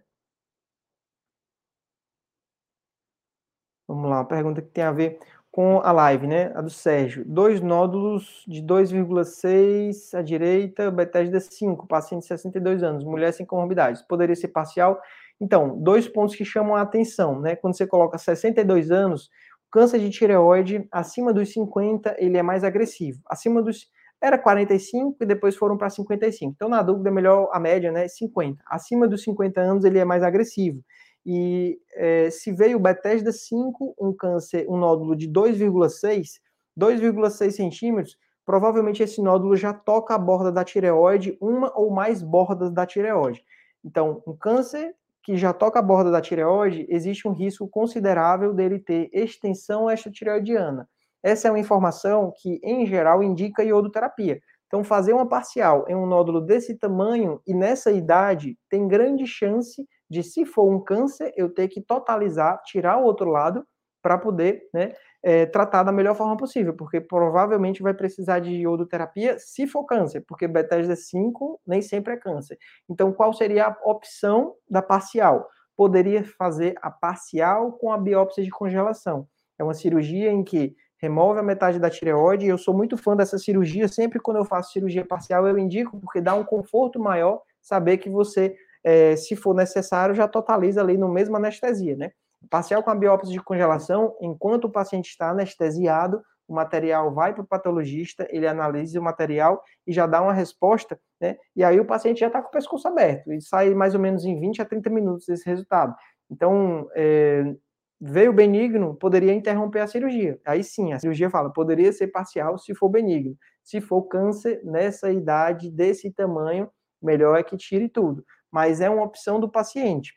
Vamos 3.88 4.10
lá, 4.10 4.26
pergunta 4.26 4.60
que 4.62 4.70
tem 4.70 4.84
a 4.84 4.92
ver 4.92 5.20
com 5.54 5.80
a 5.82 5.92
live, 5.92 6.26
né? 6.26 6.52
A 6.56 6.62
do 6.62 6.72
Sérgio. 6.72 7.24
Dois 7.28 7.62
nódulos 7.62 8.44
de 8.48 8.60
2,6 8.64 10.16
à 10.16 10.24
direita, 10.24 10.90
Bethesda 10.90 11.40
5, 11.40 11.86
paciente 11.88 12.24
de 12.24 12.28
62 12.30 12.82
anos, 12.82 13.04
mulher 13.04 13.32
sem 13.32 13.46
comorbidades. 13.46 14.02
Poderia 14.02 14.36
ser 14.36 14.48
parcial? 14.48 15.00
Então, 15.40 15.78
dois 15.80 16.08
pontos 16.08 16.36
que 16.36 16.44
chamam 16.44 16.76
a 16.76 16.82
atenção, 16.82 17.40
né? 17.40 17.56
Quando 17.56 17.78
você 17.78 17.86
coloca 17.86 18.18
62 18.18 18.90
anos, 18.90 19.26
o 19.68 19.72
câncer 19.72 20.00
de 20.00 20.10
tireoide, 20.10 20.88
acima 20.92 21.32
dos 21.32 21.54
50, 21.54 22.16
ele 22.18 22.36
é 22.36 22.42
mais 22.42 22.64
agressivo. 22.64 23.22
Acima 23.30 23.62
dos 23.62 23.88
era 24.20 24.40
45 24.40 25.18
e 25.22 25.26
depois 25.28 25.56
foram 25.56 25.78
para 25.78 25.90
55. 25.92 26.54
Então, 26.56 26.68
na 26.68 26.82
dúvida, 26.82 27.10
é 27.10 27.12
melhor 27.12 27.50
a 27.54 27.60
média, 27.60 27.92
né? 27.92 28.08
50. 28.08 28.64
Acima 28.66 29.08
dos 29.08 29.22
50 29.22 29.62
anos, 29.62 29.86
ele 29.86 30.00
é 30.00 30.06
mais 30.06 30.24
agressivo. 30.24 30.82
E 31.26 31.80
é, 31.96 32.30
se 32.30 32.52
veio 32.52 32.78
o 32.78 32.82
Bethesda 32.82 33.32
5, 33.32 33.96
um 34.00 34.14
câncer, 34.14 34.66
um 34.70 34.78
nódulo 34.78 35.16
de 35.16 35.30
2,6, 35.30 36.40
2,6 36.78 37.52
centímetros, 37.52 38.18
provavelmente 38.46 39.02
esse 39.02 39.22
nódulo 39.22 39.56
já 39.56 39.74
toca 39.74 40.14
a 40.16 40.18
borda 40.18 40.52
da 40.52 40.64
tireoide, 40.64 41.38
uma 41.40 41.72
ou 41.78 41.92
mais 41.92 42.22
bordas 42.22 42.72
da 42.72 42.86
tireoide. 42.86 43.44
Então, 43.84 44.22
um 44.28 44.36
câncer 44.36 44.94
que 45.24 45.38
já 45.38 45.54
toca 45.54 45.80
a 45.80 45.82
borda 45.82 46.12
da 46.12 46.20
tireoide, 46.20 46.86
existe 46.90 47.28
um 47.28 47.32
risco 47.32 47.68
considerável 47.68 48.54
dele 48.54 48.80
ter 48.80 49.10
extensão 49.14 49.90
extratireoidiana. 49.90 50.88
Essa 51.24 51.48
é 51.48 51.52
uma 51.52 51.60
informação 51.60 52.34
que, 52.36 52.60
em 52.62 52.86
geral, 52.86 53.24
indica 53.24 53.64
iodoterapia. 53.64 54.42
Então, 54.68 54.84
fazer 54.84 55.14
uma 55.14 55.28
parcial 55.28 55.86
em 55.88 55.96
um 55.96 56.06
nódulo 56.06 56.42
desse 56.42 56.76
tamanho 56.76 57.40
e 57.48 57.54
nessa 57.54 57.92
idade 57.92 58.58
tem 58.70 58.88
grande 58.88 59.26
chance 59.26 59.88
de 60.14 60.22
se 60.22 60.46
for 60.46 60.70
um 60.70 60.80
câncer, 60.80 61.34
eu 61.36 61.50
ter 61.50 61.68
que 61.68 61.82
totalizar, 61.82 62.62
tirar 62.64 62.98
o 63.00 63.04
outro 63.04 63.30
lado 63.30 63.66
para 64.00 64.16
poder 64.16 64.70
né, 64.72 64.94
é, 65.24 65.46
tratar 65.48 65.82
da 65.82 65.92
melhor 65.92 66.14
forma 66.14 66.38
possível, 66.38 66.76
porque 66.76 67.02
provavelmente 67.02 67.82
vai 67.82 67.96
precisar 67.96 68.40
de 68.40 68.52
iodoterapia 68.52 69.40
se 69.40 69.66
for 69.66 69.86
câncer, 69.86 70.24
porque 70.28 70.48
Bethesda 70.48 70.96
5 70.96 71.60
nem 71.66 71.82
sempre 71.82 72.14
é 72.14 72.18
câncer. 72.18 72.60
Então, 72.88 73.12
qual 73.12 73.34
seria 73.34 73.68
a 73.68 73.78
opção 73.84 74.54
da 74.70 74.84
parcial? 74.84 75.50
Poderia 75.76 76.24
fazer 76.24 76.76
a 76.80 76.92
parcial 76.92 77.72
com 77.72 77.92
a 77.92 77.98
biópsia 77.98 78.44
de 78.44 78.52
congelação. 78.52 79.28
É 79.58 79.64
uma 79.64 79.74
cirurgia 79.74 80.32
em 80.32 80.44
que 80.44 80.76
remove 81.00 81.40
a 81.40 81.44
metade 81.44 81.80
da 81.80 81.90
tireoide, 81.90 82.46
e 82.46 82.50
eu 82.50 82.58
sou 82.58 82.74
muito 82.74 82.98
fã 82.98 83.16
dessa 83.16 83.40
cirurgia, 83.40 83.88
sempre 83.88 84.20
quando 84.20 84.38
eu 84.38 84.46
faço 84.46 84.74
cirurgia 84.74 85.04
parcial 85.04 85.48
eu 85.48 85.58
indico, 85.58 86.00
porque 86.00 86.22
dá 86.22 86.36
um 86.36 86.44
conforto 86.44 87.00
maior 87.00 87.42
saber 87.62 87.98
que 87.98 88.10
você 88.10 88.56
é, 88.84 89.16
se 89.16 89.36
for 89.36 89.56
necessário, 89.56 90.14
já 90.14 90.28
totaliza 90.28 90.82
ali 90.82 90.98
no 90.98 91.08
mesmo 91.08 91.38
anestesia, 91.38 91.96
né? 91.96 92.12
Parcial 92.50 92.84
com 92.84 92.90
a 92.90 92.96
biópsia 92.96 93.32
de 93.32 93.42
congelação, 93.42 94.16
enquanto 94.22 94.66
o 94.66 94.72
paciente 94.72 95.10
está 95.10 95.30
anestesiado, 95.30 96.22
o 96.46 96.54
material 96.54 97.14
vai 97.14 97.34
para 97.34 97.42
o 97.42 97.48
patologista, 97.48 98.28
ele 98.30 98.46
analisa 98.46 99.00
o 99.00 99.04
material 99.04 99.64
e 99.88 99.94
já 99.94 100.06
dá 100.06 100.22
uma 100.22 100.34
resposta, 100.34 101.00
né? 101.20 101.38
E 101.56 101.64
aí 101.64 101.80
o 101.80 101.86
paciente 101.86 102.20
já 102.20 102.28
está 102.28 102.42
com 102.42 102.50
o 102.50 102.52
pescoço 102.52 102.88
aberto, 102.88 103.32
e 103.32 103.42
sai 103.42 103.74
mais 103.74 103.96
ou 103.96 104.02
menos 104.02 104.26
em 104.26 104.38
20 104.38 104.62
a 104.62 104.66
30 104.66 104.90
minutos 104.90 105.30
esse 105.30 105.48
resultado. 105.48 105.96
Então, 106.30 106.90
é, 106.96 107.56
veio 108.00 108.34
benigno, 108.34 108.96
poderia 108.96 109.34
interromper 109.34 109.80
a 109.80 109.88
cirurgia. 109.88 110.38
Aí 110.46 110.64
sim, 110.64 110.92
a 110.92 111.00
cirurgia 111.00 111.30
fala, 111.30 111.50
poderia 111.52 111.94
ser 111.94 112.08
parcial 112.08 112.58
se 112.58 112.76
for 112.76 112.90
benigno. 112.90 113.38
Se 113.64 113.80
for 113.80 114.04
câncer 114.04 114.60
nessa 114.66 115.10
idade, 115.12 115.72
desse 115.72 116.12
tamanho, 116.12 116.70
melhor 117.02 117.40
é 117.40 117.44
que 117.44 117.56
tire 117.56 117.88
tudo 117.88 118.26
mas 118.54 118.80
é 118.80 118.88
uma 118.88 119.04
opção 119.04 119.40
do 119.40 119.50
paciente. 119.50 120.14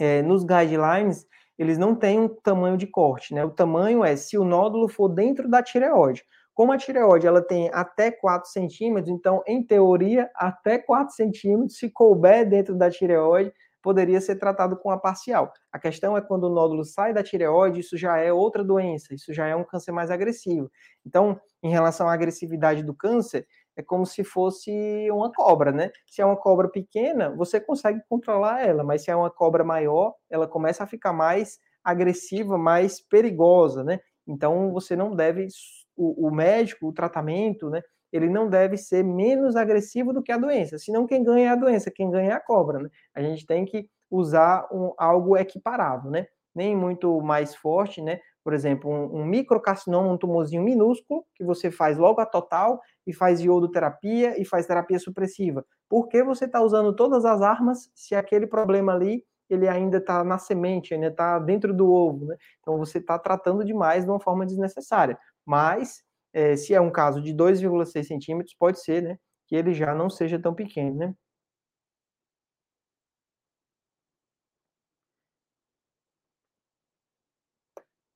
É, 0.00 0.20
nos 0.20 0.42
guidelines, 0.42 1.24
eles 1.56 1.78
não 1.78 1.94
têm 1.94 2.18
um 2.18 2.28
tamanho 2.28 2.76
de 2.76 2.88
corte, 2.88 3.32
né? 3.32 3.44
O 3.44 3.50
tamanho 3.50 4.04
é 4.04 4.16
se 4.16 4.36
o 4.36 4.44
nódulo 4.44 4.88
for 4.88 5.08
dentro 5.08 5.48
da 5.48 5.62
tireoide. 5.62 6.24
Como 6.52 6.72
a 6.72 6.76
tireoide 6.76 7.24
ela 7.24 7.40
tem 7.40 7.70
até 7.72 8.10
4 8.10 8.50
centímetros, 8.50 9.08
então, 9.08 9.44
em 9.46 9.62
teoria, 9.62 10.28
até 10.34 10.76
4 10.76 11.14
centímetros, 11.14 11.78
se 11.78 11.88
couber 11.88 12.48
dentro 12.48 12.74
da 12.74 12.90
tireoide, 12.90 13.52
poderia 13.80 14.20
ser 14.20 14.34
tratado 14.34 14.76
com 14.76 14.90
a 14.90 14.98
parcial. 14.98 15.52
A 15.70 15.78
questão 15.78 16.16
é 16.16 16.20
quando 16.20 16.44
o 16.44 16.52
nódulo 16.52 16.84
sai 16.84 17.14
da 17.14 17.22
tireoide, 17.22 17.78
isso 17.78 17.96
já 17.96 18.18
é 18.18 18.32
outra 18.32 18.64
doença, 18.64 19.14
isso 19.14 19.32
já 19.32 19.46
é 19.46 19.54
um 19.54 19.62
câncer 19.62 19.92
mais 19.92 20.10
agressivo. 20.10 20.68
Então, 21.06 21.40
em 21.62 21.70
relação 21.70 22.08
à 22.08 22.12
agressividade 22.12 22.82
do 22.82 22.92
câncer, 22.92 23.46
é 23.76 23.82
como 23.82 24.06
se 24.06 24.24
fosse 24.24 24.70
uma 25.10 25.30
cobra, 25.32 25.70
né? 25.70 25.90
Se 26.06 26.22
é 26.22 26.26
uma 26.26 26.36
cobra 26.36 26.68
pequena, 26.68 27.30
você 27.36 27.60
consegue 27.60 28.00
controlar 28.08 28.66
ela, 28.66 28.82
mas 28.82 29.04
se 29.04 29.10
é 29.10 29.16
uma 29.16 29.30
cobra 29.30 29.62
maior, 29.62 30.14
ela 30.30 30.48
começa 30.48 30.82
a 30.82 30.86
ficar 30.86 31.12
mais 31.12 31.58
agressiva, 31.84 32.56
mais 32.56 33.00
perigosa, 33.00 33.84
né? 33.84 34.00
Então 34.26 34.72
você 34.72 34.96
não 34.96 35.14
deve, 35.14 35.46
o, 35.94 36.26
o 36.28 36.34
médico, 36.34 36.88
o 36.88 36.92
tratamento, 36.92 37.68
né? 37.68 37.82
Ele 38.12 38.28
não 38.30 38.48
deve 38.48 38.76
ser 38.76 39.04
menos 39.04 39.56
agressivo 39.56 40.12
do 40.12 40.22
que 40.22 40.32
a 40.32 40.38
doença, 40.38 40.78
senão 40.78 41.06
quem 41.06 41.22
ganha 41.22 41.48
é 41.48 41.52
a 41.52 41.56
doença, 41.56 41.90
quem 41.90 42.10
ganha 42.10 42.30
é 42.30 42.34
a 42.34 42.40
cobra, 42.40 42.78
né? 42.78 42.88
A 43.14 43.22
gente 43.22 43.44
tem 43.44 43.64
que 43.64 43.88
usar 44.10 44.66
um, 44.72 44.92
algo 44.96 45.36
equiparável, 45.36 46.10
né? 46.10 46.26
Nem 46.56 46.74
muito 46.74 47.20
mais 47.20 47.54
forte, 47.54 48.02
né? 48.02 48.18
por 48.46 48.54
exemplo, 48.54 48.88
um, 48.88 49.22
um 49.22 49.26
microcarcinoma, 49.26 50.08
um 50.08 50.16
tumorzinho 50.16 50.62
minúsculo, 50.62 51.24
que 51.34 51.42
você 51.42 51.68
faz 51.68 51.98
logo 51.98 52.20
a 52.20 52.24
total 52.24 52.80
e 53.04 53.12
faz 53.12 53.40
iodoterapia 53.40 54.40
e 54.40 54.44
faz 54.44 54.68
terapia 54.68 55.00
supressiva. 55.00 55.66
Por 55.88 56.06
que 56.06 56.22
você 56.22 56.44
está 56.44 56.62
usando 56.62 56.94
todas 56.94 57.24
as 57.24 57.42
armas 57.42 57.90
se 57.92 58.14
aquele 58.14 58.46
problema 58.46 58.94
ali 58.94 59.24
ele 59.50 59.66
ainda 59.66 59.96
está 59.96 60.22
na 60.22 60.38
semente, 60.38 60.94
ainda 60.94 61.08
está 61.08 61.40
dentro 61.40 61.74
do 61.74 61.90
ovo, 61.90 62.26
né? 62.26 62.36
Então 62.60 62.78
você 62.78 62.98
está 62.98 63.18
tratando 63.18 63.64
demais 63.64 64.04
de 64.04 64.10
uma 64.12 64.20
forma 64.20 64.46
desnecessária. 64.46 65.18
Mas, 65.44 66.04
é, 66.32 66.54
se 66.54 66.72
é 66.72 66.80
um 66.80 66.90
caso 66.90 67.20
de 67.20 67.34
2,6 67.34 68.04
centímetros, 68.04 68.54
pode 68.56 68.80
ser, 68.80 69.02
né? 69.02 69.18
Que 69.48 69.56
ele 69.56 69.74
já 69.74 69.92
não 69.92 70.08
seja 70.08 70.38
tão 70.38 70.54
pequeno, 70.54 70.94
né? 70.94 71.14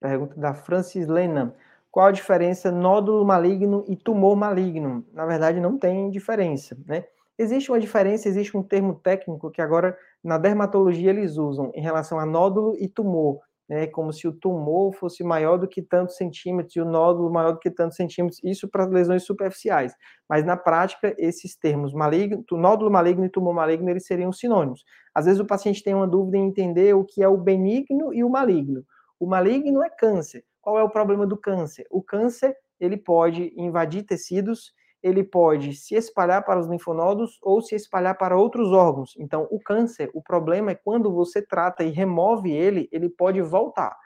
Pergunta 0.01 0.35
da 0.39 0.55
Francis 0.55 1.07
Lena. 1.07 1.55
Qual 1.91 2.07
a 2.07 2.13
diferença 2.13 2.71
nódulo 2.71 3.25
maligno 3.25 3.85
e 3.89 3.97
tumor 3.97 4.37
maligno? 4.37 5.05
Na 5.13 5.27
verdade, 5.27 5.61
não 5.61 5.77
tem 5.79 6.09
diferença, 6.11 6.77
né? 6.87 7.05
Existe 7.39 7.71
uma 7.71 7.81
diferença, 7.81 8.29
existe 8.29 8.57
um 8.57 8.63
termo 8.63 8.95
técnico 8.95 9.51
que 9.51 9.61
agora 9.63 9.97
na 10.23 10.39
dermatologia 10.39 11.11
eles 11.11 11.37
usam 11.37 11.73
em 11.75 11.81
relação 11.81 12.19
a 12.19 12.27
nódulo 12.27 12.77
e 12.79 12.87
tumor, 12.87 13.41
né? 13.69 13.87
Como 13.89 14.13
se 14.13 14.29
o 14.29 14.33
tumor 14.33 14.93
fosse 14.95 15.25
maior 15.25 15.59
do 15.59 15.67
que 15.67 15.83
tantos 15.83 16.17
centímetros 16.17 16.77
e 16.77 16.81
o 16.81 16.85
nódulo 16.85 17.31
maior 17.33 17.53
do 17.53 17.59
que 17.59 17.71
tantos 17.71 17.97
centímetros, 17.97 18.41
isso 18.45 18.69
para 18.69 18.87
lesões 18.87 19.25
superficiais. 19.25 19.95
Mas 20.29 20.45
na 20.45 20.57
prática, 20.57 21.15
esses 21.19 21.57
termos 21.57 21.93
maligno, 21.93 22.45
nódulo 22.53 22.91
maligno 22.91 23.25
e 23.25 23.31
tumor 23.31 23.55
maligno, 23.55 23.91
eles 23.91 24.07
seriam 24.07 24.33
sinônimos. 24.33 24.85
Às 25.15 25.25
vezes 25.27 25.41
o 25.41 25.47
paciente 25.47 25.83
tem 25.83 25.95
uma 25.95 26.07
dúvida 26.07 26.37
em 26.39 26.47
entender 26.47 26.95
o 26.95 27.05
que 27.05 27.23
é 27.23 27.29
o 27.29 27.37
benigno 27.37 28.15
e 28.15 28.23
o 28.23 28.31
maligno. 28.31 28.85
O 29.21 29.27
maligno 29.27 29.85
é 29.85 29.91
câncer. 29.91 30.45
Qual 30.61 30.77
é 30.79 30.83
o 30.83 30.91
problema 30.91 31.27
do 31.27 31.37
câncer? 31.37 31.87
O 31.91 32.03
câncer, 32.03 32.57
ele 32.81 32.97
pode 32.97 33.53
invadir 33.57 34.03
tecidos 34.03 34.73
ele 35.03 35.25
pode 35.25 35.75
se 35.75 35.95
espalhar 35.95 36.45
para 36.45 36.61
os 36.61 36.67
linfonodos 36.67 37.39
ou 37.43 37.61
se 37.61 37.75
espalhar 37.75 38.17
para 38.17 38.37
outros 38.37 38.73
órgãos. 38.73 39.15
Então, 39.19 39.49
o 39.51 39.59
câncer, 39.59 40.11
o 40.15 40.23
problema 40.23 40.73
é 40.73 40.75
quando 40.75 41.13
você 41.13 41.41
trata 41.41 41.83
e 41.83 41.91
remove 41.91 42.53
ele, 42.53 42.89
ele 42.93 43.09
pode 43.09 43.41
voltar. 43.41 43.97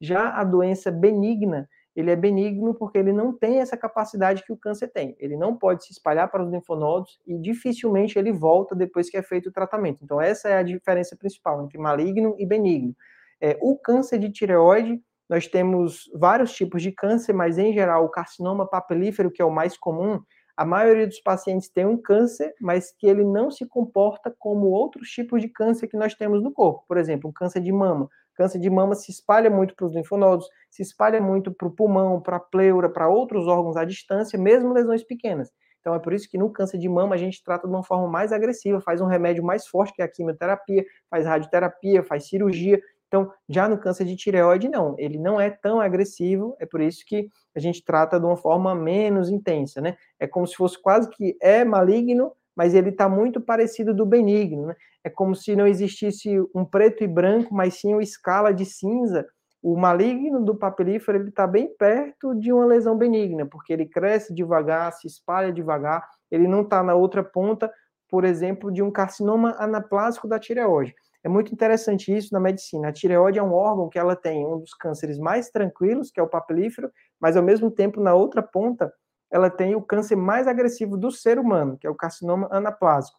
Já 0.00 0.30
a 0.30 0.44
doença 0.44 0.90
benigna, 0.90 1.68
ele 1.94 2.10
é 2.10 2.16
benigno 2.16 2.74
porque 2.74 2.98
ele 2.98 3.12
não 3.12 3.32
tem 3.32 3.60
essa 3.60 3.76
capacidade 3.76 4.44
que 4.44 4.52
o 4.52 4.56
câncer 4.56 4.88
tem. 4.88 5.16
Ele 5.18 5.36
não 5.36 5.56
pode 5.56 5.84
se 5.84 5.92
espalhar 5.92 6.30
para 6.30 6.42
os 6.44 6.50
linfonodos 6.50 7.20
e 7.26 7.38
dificilmente 7.38 8.18
ele 8.18 8.32
volta 8.32 8.74
depois 8.74 9.08
que 9.08 9.16
é 9.16 9.22
feito 9.22 9.48
o 9.48 9.52
tratamento. 9.52 10.02
Então, 10.02 10.20
essa 10.20 10.48
é 10.48 10.56
a 10.56 10.62
diferença 10.62 11.16
principal 11.16 11.64
entre 11.64 11.78
maligno 11.78 12.34
e 12.38 12.46
benigno. 12.46 12.94
É, 13.40 13.58
o 13.60 13.76
câncer 13.76 14.18
de 14.18 14.30
tireoide, 14.30 15.00
nós 15.28 15.46
temos 15.46 16.04
vários 16.14 16.52
tipos 16.52 16.82
de 16.82 16.92
câncer, 16.92 17.32
mas 17.32 17.58
em 17.58 17.72
geral 17.72 18.04
o 18.04 18.10
carcinoma 18.10 18.68
papilífero, 18.68 19.30
que 19.30 19.40
é 19.40 19.44
o 19.44 19.50
mais 19.50 19.76
comum, 19.76 20.20
a 20.56 20.64
maioria 20.64 21.06
dos 21.06 21.20
pacientes 21.20 21.68
tem 21.68 21.84
um 21.84 21.96
câncer, 21.96 22.54
mas 22.60 22.92
que 22.92 23.06
ele 23.06 23.24
não 23.24 23.50
se 23.50 23.66
comporta 23.66 24.32
como 24.38 24.68
outros 24.68 25.08
tipos 25.08 25.42
de 25.42 25.48
câncer 25.48 25.88
que 25.88 25.96
nós 25.96 26.14
temos 26.14 26.42
no 26.42 26.52
corpo. 26.52 26.84
Por 26.86 26.96
exemplo, 26.96 27.28
um 27.28 27.32
câncer 27.32 27.60
de 27.60 27.72
mama. 27.72 28.04
O 28.04 28.36
câncer 28.36 28.60
de 28.60 28.70
mama 28.70 28.94
se 28.94 29.10
espalha 29.10 29.50
muito 29.50 29.74
para 29.74 29.86
os 29.86 29.94
linfonodos, 29.94 30.46
se 30.70 30.82
espalha 30.82 31.20
muito 31.20 31.52
para 31.52 31.66
o 31.66 31.70
pulmão, 31.70 32.20
para 32.20 32.36
a 32.36 32.40
pleura, 32.40 32.88
para 32.88 33.08
outros 33.08 33.48
órgãos 33.48 33.76
à 33.76 33.84
distância, 33.84 34.38
mesmo 34.38 34.72
lesões 34.72 35.02
pequenas. 35.02 35.50
Então 35.80 35.94
é 35.94 35.98
por 35.98 36.12
isso 36.12 36.28
que 36.30 36.38
no 36.38 36.50
câncer 36.50 36.78
de 36.78 36.88
mama 36.88 37.14
a 37.14 37.18
gente 37.18 37.42
trata 37.44 37.66
de 37.66 37.74
uma 37.74 37.84
forma 37.84 38.08
mais 38.08 38.32
agressiva, 38.32 38.80
faz 38.80 39.00
um 39.00 39.06
remédio 39.06 39.44
mais 39.44 39.66
forte 39.66 39.92
que 39.92 40.00
é 40.00 40.04
a 40.04 40.08
quimioterapia, 40.08 40.84
faz 41.10 41.26
radioterapia, 41.26 42.02
faz 42.02 42.26
cirurgia. 42.28 42.80
Então, 43.14 43.30
já 43.48 43.68
no 43.68 43.78
câncer 43.78 44.04
de 44.06 44.16
tireoide, 44.16 44.68
não, 44.68 44.96
ele 44.98 45.20
não 45.20 45.40
é 45.40 45.48
tão 45.48 45.80
agressivo, 45.80 46.56
é 46.58 46.66
por 46.66 46.80
isso 46.80 47.04
que 47.06 47.28
a 47.54 47.60
gente 47.60 47.84
trata 47.84 48.18
de 48.18 48.26
uma 48.26 48.36
forma 48.36 48.74
menos 48.74 49.30
intensa, 49.30 49.80
né? 49.80 49.96
É 50.18 50.26
como 50.26 50.44
se 50.48 50.56
fosse 50.56 50.82
quase 50.82 51.08
que 51.10 51.36
é 51.40 51.64
maligno, 51.64 52.32
mas 52.56 52.74
ele 52.74 52.88
está 52.88 53.08
muito 53.08 53.40
parecido 53.40 53.94
do 53.94 54.04
benigno, 54.04 54.66
né? 54.66 54.74
É 55.04 55.08
como 55.08 55.36
se 55.36 55.54
não 55.54 55.64
existisse 55.64 56.28
um 56.52 56.64
preto 56.64 57.04
e 57.04 57.06
branco, 57.06 57.54
mas 57.54 57.74
sim 57.74 57.92
uma 57.92 58.02
escala 58.02 58.52
de 58.52 58.64
cinza. 58.64 59.24
O 59.62 59.76
maligno 59.76 60.44
do 60.44 60.56
papilífero, 60.56 61.18
ele 61.18 61.28
está 61.28 61.46
bem 61.46 61.72
perto 61.76 62.34
de 62.34 62.52
uma 62.52 62.66
lesão 62.66 62.98
benigna, 62.98 63.46
porque 63.46 63.72
ele 63.72 63.86
cresce 63.86 64.34
devagar, 64.34 64.92
se 64.92 65.06
espalha 65.06 65.52
devagar, 65.52 66.04
ele 66.32 66.48
não 66.48 66.62
está 66.62 66.82
na 66.82 66.96
outra 66.96 67.22
ponta, 67.22 67.70
por 68.08 68.24
exemplo, 68.24 68.72
de 68.72 68.82
um 68.82 68.90
carcinoma 68.90 69.54
anaplásico 69.56 70.26
da 70.26 70.36
tireoide. 70.36 70.96
É 71.24 71.28
muito 71.28 71.52
interessante 71.54 72.14
isso 72.14 72.34
na 72.34 72.38
medicina. 72.38 72.88
A 72.88 72.92
tireoide 72.92 73.38
é 73.38 73.42
um 73.42 73.54
órgão 73.54 73.88
que 73.88 73.98
ela 73.98 74.14
tem 74.14 74.46
um 74.46 74.58
dos 74.58 74.74
cânceres 74.74 75.18
mais 75.18 75.48
tranquilos, 75.48 76.10
que 76.10 76.20
é 76.20 76.22
o 76.22 76.28
papilífero, 76.28 76.92
mas 77.18 77.34
ao 77.34 77.42
mesmo 77.42 77.70
tempo, 77.70 77.98
na 77.98 78.14
outra 78.14 78.42
ponta, 78.42 78.92
ela 79.32 79.48
tem 79.48 79.74
o 79.74 79.82
câncer 79.82 80.16
mais 80.16 80.46
agressivo 80.46 80.98
do 80.98 81.10
ser 81.10 81.38
humano, 81.38 81.78
que 81.78 81.86
é 81.86 81.90
o 81.90 81.94
carcinoma 81.94 82.46
anaplásico. 82.52 83.18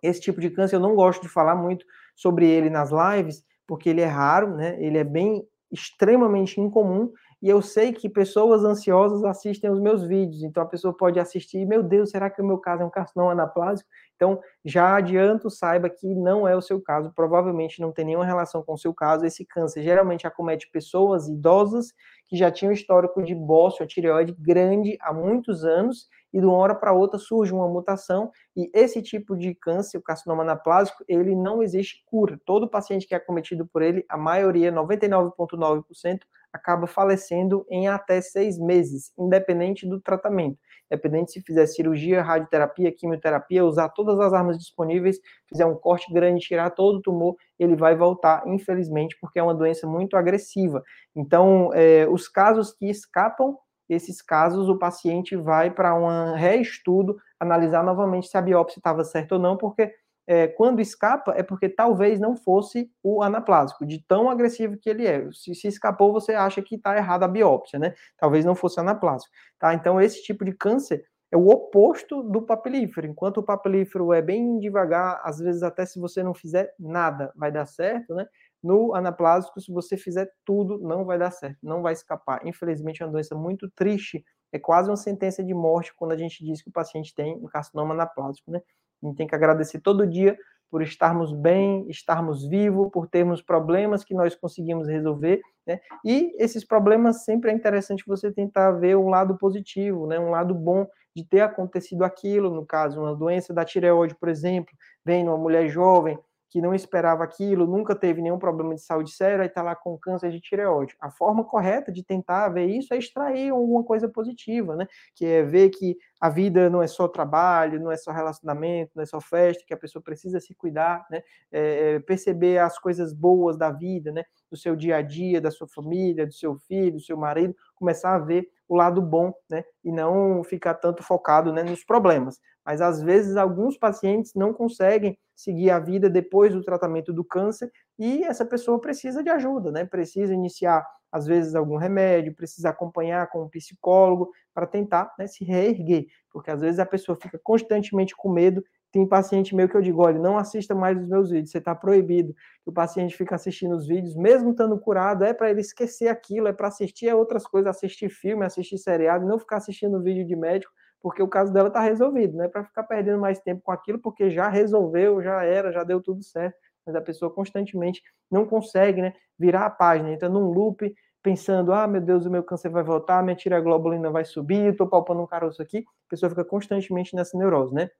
Esse 0.00 0.20
tipo 0.20 0.40
de 0.40 0.48
câncer 0.48 0.76
eu 0.76 0.80
não 0.80 0.94
gosto 0.94 1.20
de 1.22 1.28
falar 1.28 1.56
muito 1.56 1.84
sobre 2.14 2.48
ele 2.48 2.70
nas 2.70 2.90
lives, 2.90 3.42
porque 3.66 3.88
ele 3.88 4.00
é 4.00 4.06
raro, 4.06 4.54
né? 4.56 4.80
Ele 4.80 4.96
é 4.96 5.04
bem 5.04 5.42
extremamente 5.72 6.60
incomum 6.60 7.12
e 7.40 7.48
eu 7.48 7.62
sei 7.62 7.92
que 7.92 8.08
pessoas 8.08 8.64
ansiosas 8.64 9.24
assistem 9.24 9.70
os 9.70 9.80
meus 9.80 10.04
vídeos, 10.04 10.42
então 10.42 10.62
a 10.62 10.66
pessoa 10.66 10.92
pode 10.92 11.20
assistir, 11.20 11.64
meu 11.64 11.82
Deus, 11.82 12.10
será 12.10 12.28
que 12.28 12.42
o 12.42 12.44
meu 12.44 12.58
caso 12.58 12.82
é 12.82 12.86
um 12.86 12.90
carcinoma 12.90 13.30
anaplásico? 13.30 13.88
Então, 14.16 14.40
já 14.64 14.96
adianto, 14.96 15.48
saiba 15.48 15.88
que 15.88 16.12
não 16.12 16.48
é 16.48 16.56
o 16.56 16.60
seu 16.60 16.80
caso, 16.80 17.12
provavelmente 17.14 17.80
não 17.80 17.92
tem 17.92 18.04
nenhuma 18.04 18.26
relação 18.26 18.64
com 18.64 18.72
o 18.72 18.78
seu 18.78 18.92
caso. 18.92 19.24
Esse 19.24 19.44
câncer 19.44 19.82
geralmente 19.84 20.26
acomete 20.26 20.68
pessoas 20.72 21.28
idosas 21.28 21.92
que 22.26 22.36
já 22.36 22.50
tinham 22.50 22.72
histórico 22.72 23.22
de 23.22 23.34
bócio, 23.34 23.84
a 23.84 23.86
tireoide 23.86 24.34
grande 24.36 24.98
há 25.00 25.12
muitos 25.12 25.64
anos 25.64 26.08
e 26.32 26.40
de 26.40 26.46
uma 26.46 26.56
hora 26.56 26.74
para 26.74 26.92
outra 26.92 27.18
surge 27.18 27.52
uma 27.52 27.68
mutação 27.68 28.30
e 28.56 28.68
esse 28.74 29.00
tipo 29.00 29.36
de 29.36 29.54
câncer, 29.54 29.98
o 29.98 30.02
carcinoma 30.02 30.42
anaplásico, 30.42 31.04
ele 31.08 31.34
não 31.34 31.62
existe 31.62 32.02
cura. 32.04 32.38
Todo 32.44 32.68
paciente 32.68 33.06
que 33.06 33.14
é 33.14 33.16
acometido 33.16 33.66
por 33.66 33.80
ele, 33.80 34.04
a 34.08 34.18
maioria, 34.18 34.72
99,9%, 34.72 36.18
acaba 36.52 36.86
falecendo 36.86 37.66
em 37.70 37.88
até 37.88 38.20
seis 38.20 38.58
meses, 38.58 39.12
independente 39.18 39.86
do 39.86 40.00
tratamento. 40.00 40.58
Independente 40.90 41.32
se 41.32 41.42
fizer 41.42 41.66
cirurgia, 41.66 42.22
radioterapia, 42.22 42.92
quimioterapia, 42.92 43.64
usar 43.64 43.90
todas 43.90 44.18
as 44.18 44.32
armas 44.32 44.58
disponíveis, 44.58 45.18
fizer 45.46 45.66
um 45.66 45.74
corte 45.74 46.12
grande, 46.12 46.40
tirar 46.46 46.70
todo 46.70 46.96
o 46.96 47.02
tumor, 47.02 47.36
ele 47.58 47.76
vai 47.76 47.94
voltar, 47.94 48.42
infelizmente, 48.46 49.16
porque 49.20 49.38
é 49.38 49.42
uma 49.42 49.54
doença 49.54 49.86
muito 49.86 50.16
agressiva. 50.16 50.82
Então, 51.14 51.70
é, 51.74 52.06
os 52.08 52.28
casos 52.28 52.72
que 52.72 52.88
escapam, 52.88 53.56
esses 53.88 54.22
casos, 54.22 54.68
o 54.68 54.78
paciente 54.78 55.36
vai 55.36 55.70
para 55.70 55.94
um 55.94 56.34
reestudo, 56.34 57.16
analisar 57.40 57.82
novamente 57.82 58.28
se 58.28 58.36
a 58.36 58.42
biópsia 58.42 58.78
estava 58.78 59.04
certa 59.04 59.34
ou 59.34 59.40
não, 59.40 59.56
porque 59.56 59.92
é, 60.28 60.46
quando 60.46 60.80
escapa, 60.80 61.32
é 61.34 61.42
porque 61.42 61.70
talvez 61.70 62.20
não 62.20 62.36
fosse 62.36 62.92
o 63.02 63.22
anaplásico, 63.22 63.86
de 63.86 64.04
tão 64.06 64.28
agressivo 64.28 64.76
que 64.76 64.90
ele 64.90 65.06
é. 65.06 65.26
Se, 65.32 65.54
se 65.54 65.66
escapou, 65.66 66.12
você 66.12 66.34
acha 66.34 66.60
que 66.60 66.74
está 66.74 66.94
errada 66.94 67.24
a 67.24 67.28
biópsia, 67.28 67.78
né? 67.78 67.94
Talvez 68.18 68.44
não 68.44 68.54
fosse 68.54 68.78
anaplásico. 68.78 69.32
Tá? 69.58 69.72
Então, 69.72 69.98
esse 69.98 70.22
tipo 70.22 70.44
de 70.44 70.52
câncer 70.52 71.02
é 71.32 71.36
o 71.36 71.48
oposto 71.48 72.22
do 72.22 72.42
papilífero. 72.42 73.06
Enquanto 73.06 73.38
o 73.38 73.42
papilífero 73.42 74.12
é 74.12 74.20
bem 74.20 74.58
devagar, 74.58 75.18
às 75.24 75.38
vezes 75.38 75.62
até 75.62 75.86
se 75.86 75.98
você 75.98 76.22
não 76.22 76.34
fizer 76.34 76.74
nada, 76.78 77.32
vai 77.34 77.50
dar 77.50 77.64
certo, 77.64 78.14
né? 78.14 78.26
No 78.62 78.94
anaplásico, 78.94 79.58
se 79.62 79.72
você 79.72 79.96
fizer 79.96 80.30
tudo, 80.44 80.78
não 80.78 81.06
vai 81.06 81.18
dar 81.18 81.30
certo, 81.30 81.58
não 81.62 81.80
vai 81.80 81.94
escapar. 81.94 82.46
Infelizmente, 82.46 83.02
é 83.02 83.06
uma 83.06 83.12
doença 83.12 83.34
muito 83.34 83.70
triste, 83.70 84.22
é 84.52 84.58
quase 84.58 84.90
uma 84.90 84.96
sentença 84.96 85.42
de 85.42 85.54
morte 85.54 85.94
quando 85.96 86.12
a 86.12 86.16
gente 86.18 86.44
diz 86.44 86.60
que 86.60 86.68
o 86.68 86.72
paciente 86.72 87.14
tem 87.14 87.34
um 87.36 87.46
carcinoma 87.46 87.94
anaplásico, 87.94 88.50
né? 88.50 88.60
A 89.02 89.06
gente 89.06 89.16
tem 89.16 89.26
que 89.26 89.34
agradecer 89.34 89.80
todo 89.80 90.06
dia 90.06 90.36
por 90.70 90.82
estarmos 90.82 91.32
bem, 91.32 91.88
estarmos 91.88 92.46
vivos, 92.46 92.90
por 92.92 93.08
termos 93.08 93.40
problemas 93.40 94.04
que 94.04 94.14
nós 94.14 94.34
conseguimos 94.34 94.86
resolver, 94.86 95.40
né? 95.66 95.80
E 96.04 96.34
esses 96.36 96.64
problemas 96.64 97.24
sempre 97.24 97.50
é 97.50 97.54
interessante 97.54 98.04
você 98.06 98.30
tentar 98.30 98.72
ver 98.72 98.96
um 98.96 99.08
lado 99.08 99.38
positivo, 99.38 100.06
né? 100.06 100.18
Um 100.18 100.30
lado 100.30 100.54
bom 100.54 100.86
de 101.16 101.24
ter 101.24 101.40
acontecido 101.40 102.04
aquilo, 102.04 102.54
no 102.54 102.66
caso, 102.66 103.00
uma 103.00 103.14
doença 103.14 103.52
da 103.54 103.64
tireoide, 103.64 104.14
por 104.14 104.28
exemplo, 104.28 104.72
vem 105.04 105.24
numa 105.24 105.38
mulher 105.38 105.68
jovem, 105.68 106.18
que 106.50 106.60
não 106.60 106.74
esperava 106.74 107.22
aquilo, 107.22 107.66
nunca 107.66 107.94
teve 107.94 108.22
nenhum 108.22 108.38
problema 108.38 108.74
de 108.74 108.80
saúde 108.82 109.10
sério, 109.10 109.42
aí 109.42 109.48
está 109.48 109.62
lá 109.62 109.76
com 109.76 109.98
câncer 109.98 110.30
de 110.30 110.40
tireoide. 110.40 110.94
A 111.00 111.10
forma 111.10 111.44
correta 111.44 111.92
de 111.92 112.02
tentar 112.02 112.48
ver 112.48 112.66
isso 112.66 112.94
é 112.94 112.98
extrair 112.98 113.50
alguma 113.50 113.84
coisa 113.84 114.08
positiva, 114.08 114.74
né? 114.74 114.86
Que 115.14 115.26
é 115.26 115.42
ver 115.42 115.70
que 115.70 115.96
a 116.20 116.30
vida 116.30 116.70
não 116.70 116.82
é 116.82 116.86
só 116.86 117.06
trabalho, 117.06 117.80
não 117.80 117.92
é 117.92 117.96
só 117.96 118.10
relacionamento, 118.10 118.92
não 118.94 119.02
é 119.02 119.06
só 119.06 119.20
festa, 119.20 119.64
que 119.66 119.74
a 119.74 119.78
pessoa 119.78 120.02
precisa 120.02 120.40
se 120.40 120.54
cuidar, 120.54 121.06
né? 121.10 121.22
É, 121.52 121.94
é 121.94 122.00
perceber 122.00 122.58
as 122.58 122.78
coisas 122.78 123.12
boas 123.12 123.58
da 123.58 123.70
vida, 123.70 124.10
né? 124.10 124.24
Do 124.50 124.56
seu 124.56 124.74
dia 124.74 124.96
a 124.96 125.02
dia, 125.02 125.40
da 125.40 125.50
sua 125.50 125.68
família, 125.68 126.26
do 126.26 126.32
seu 126.32 126.56
filho, 126.56 126.92
do 126.92 127.00
seu 127.00 127.16
marido, 127.16 127.54
começar 127.74 128.14
a 128.14 128.18
ver 128.18 128.48
o 128.66 128.76
lado 128.76 129.00
bom, 129.02 129.32
né? 129.50 129.64
E 129.84 129.92
não 129.92 130.42
ficar 130.44 130.74
tanto 130.74 131.02
focado 131.02 131.52
né, 131.52 131.62
nos 131.62 131.84
problemas. 131.84 132.38
Mas 132.68 132.82
às 132.82 133.00
vezes 133.00 133.34
alguns 133.34 133.78
pacientes 133.78 134.34
não 134.34 134.52
conseguem 134.52 135.18
seguir 135.34 135.70
a 135.70 135.78
vida 135.78 136.10
depois 136.10 136.52
do 136.52 136.62
tratamento 136.62 137.14
do 137.14 137.24
câncer 137.24 137.72
e 137.98 138.22
essa 138.24 138.44
pessoa 138.44 138.78
precisa 138.78 139.22
de 139.22 139.30
ajuda, 139.30 139.72
né? 139.72 139.86
Precisa 139.86 140.34
iniciar 140.34 140.86
às 141.10 141.24
vezes 141.24 141.54
algum 141.54 141.78
remédio, 141.78 142.34
precisa 142.34 142.68
acompanhar 142.68 143.26
com 143.30 143.42
um 143.42 143.48
psicólogo 143.48 144.30
para 144.52 144.66
tentar 144.66 145.10
né, 145.18 145.26
se 145.26 145.46
reerguer, 145.46 146.08
porque 146.30 146.50
às 146.50 146.60
vezes 146.60 146.78
a 146.78 146.84
pessoa 146.84 147.16
fica 147.16 147.40
constantemente 147.42 148.14
com 148.14 148.30
medo. 148.30 148.62
Tem 148.92 149.08
paciente 149.08 149.54
meu 149.54 149.66
que 149.66 149.74
eu 149.74 149.80
digo, 149.80 150.02
olha, 150.02 150.18
não 150.18 150.36
assista 150.36 150.74
mais 150.74 150.98
os 150.98 151.08
meus 151.08 151.30
vídeos, 151.30 151.50
você 151.50 151.58
está 151.58 151.74
proibido. 151.74 152.34
O 152.66 152.72
paciente 152.72 153.16
fica 153.16 153.34
assistindo 153.34 153.74
os 153.76 153.86
vídeos, 153.86 154.14
mesmo 154.14 154.50
estando 154.50 154.78
curado, 154.78 155.24
é 155.24 155.32
para 155.32 155.48
ele 155.50 155.62
esquecer 155.62 156.08
aquilo, 156.08 156.48
é 156.48 156.52
para 156.52 156.68
assistir 156.68 157.08
a 157.08 157.16
outras 157.16 157.46
coisas, 157.46 157.74
assistir 157.74 158.10
filme, 158.10 158.44
assistir 158.44 158.76
seriado, 158.76 159.26
não 159.26 159.38
ficar 159.38 159.56
assistindo 159.56 160.02
vídeo 160.02 160.26
de 160.26 160.36
médico, 160.36 160.70
porque 161.02 161.22
o 161.22 161.28
caso 161.28 161.52
dela 161.52 161.68
está 161.68 161.80
resolvido, 161.80 162.36
não 162.36 162.44
é 162.44 162.48
para 162.48 162.64
ficar 162.64 162.82
perdendo 162.82 163.20
mais 163.20 163.40
tempo 163.40 163.62
com 163.62 163.72
aquilo, 163.72 163.98
porque 163.98 164.30
já 164.30 164.48
resolveu, 164.48 165.22
já 165.22 165.42
era, 165.44 165.72
já 165.72 165.84
deu 165.84 166.02
tudo 166.02 166.22
certo. 166.22 166.56
Mas 166.84 166.94
a 166.94 167.00
pessoa 167.00 167.32
constantemente 167.32 168.02
não 168.30 168.46
consegue 168.46 169.02
né, 169.02 169.12
virar 169.38 169.66
a 169.66 169.70
página, 169.70 170.10
entra 170.10 170.28
num 170.28 170.50
loop, 170.50 170.92
pensando, 171.22 171.72
ah, 171.72 171.86
meu 171.86 172.00
Deus, 172.00 172.24
o 172.24 172.30
meu 172.30 172.42
câncer 172.42 172.70
vai 172.70 172.82
voltar, 172.82 173.22
minha 173.22 173.36
tireoglobulina 173.36 174.10
vai 174.10 174.24
subir, 174.24 174.72
estou 174.72 174.88
palpando 174.88 175.20
um 175.20 175.26
caroço 175.26 175.60
aqui, 175.60 175.78
a 175.78 176.08
pessoa 176.08 176.30
fica 176.30 176.44
constantemente 176.44 177.14
nessa 177.14 177.36
neurose, 177.36 177.74
né? 177.74 177.90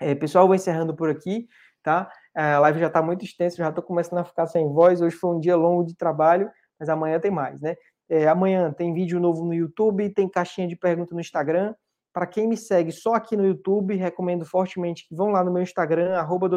É, 0.00 0.14
pessoal, 0.14 0.46
vou 0.46 0.54
encerrando 0.54 0.94
por 0.94 1.08
aqui, 1.10 1.48
tá? 1.82 2.10
É, 2.36 2.54
a 2.54 2.60
live 2.60 2.80
já 2.80 2.86
está 2.86 3.02
muito 3.02 3.24
extensa, 3.24 3.56
já 3.56 3.68
estou 3.68 3.82
começando 3.82 4.18
a 4.18 4.24
ficar 4.24 4.46
sem 4.46 4.66
voz, 4.72 5.00
hoje 5.00 5.16
foi 5.16 5.34
um 5.34 5.40
dia 5.40 5.56
longo 5.56 5.84
de 5.84 5.96
trabalho, 5.96 6.50
mas 6.78 6.88
amanhã 6.88 7.18
tem 7.18 7.30
mais, 7.30 7.60
né? 7.60 7.76
É, 8.08 8.26
amanhã 8.26 8.72
tem 8.72 8.94
vídeo 8.94 9.20
novo 9.20 9.44
no 9.44 9.52
YouTube, 9.52 10.08
tem 10.10 10.28
caixinha 10.28 10.66
de 10.66 10.76
pergunta 10.76 11.14
no 11.14 11.20
Instagram, 11.20 11.74
para 12.12 12.26
quem 12.26 12.48
me 12.48 12.56
segue 12.56 12.90
só 12.90 13.14
aqui 13.14 13.36
no 13.36 13.46
YouTube, 13.46 13.94
recomendo 13.94 14.44
fortemente 14.44 15.06
que 15.06 15.14
vão 15.14 15.28
lá 15.28 15.44
no 15.44 15.52
meu 15.52 15.62
Instagram, 15.62 16.16
arroba 16.16 16.48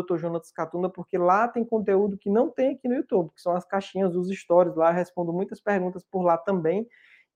Catunda, 0.55 0.89
porque 0.89 1.17
lá 1.17 1.47
tem 1.47 1.63
conteúdo 1.63 2.17
que 2.17 2.29
não 2.29 2.49
tem 2.49 2.75
aqui 2.75 2.87
no 2.87 2.95
YouTube, 2.95 3.31
que 3.33 3.41
são 3.41 3.53
as 3.53 3.65
caixinhas 3.65 4.11
dos 4.11 4.29
stories 4.29 4.75
lá, 4.75 4.91
respondo 4.91 5.31
muitas 5.31 5.61
perguntas 5.61 6.03
por 6.09 6.23
lá 6.23 6.37
também. 6.37 6.87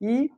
E 0.02 0.30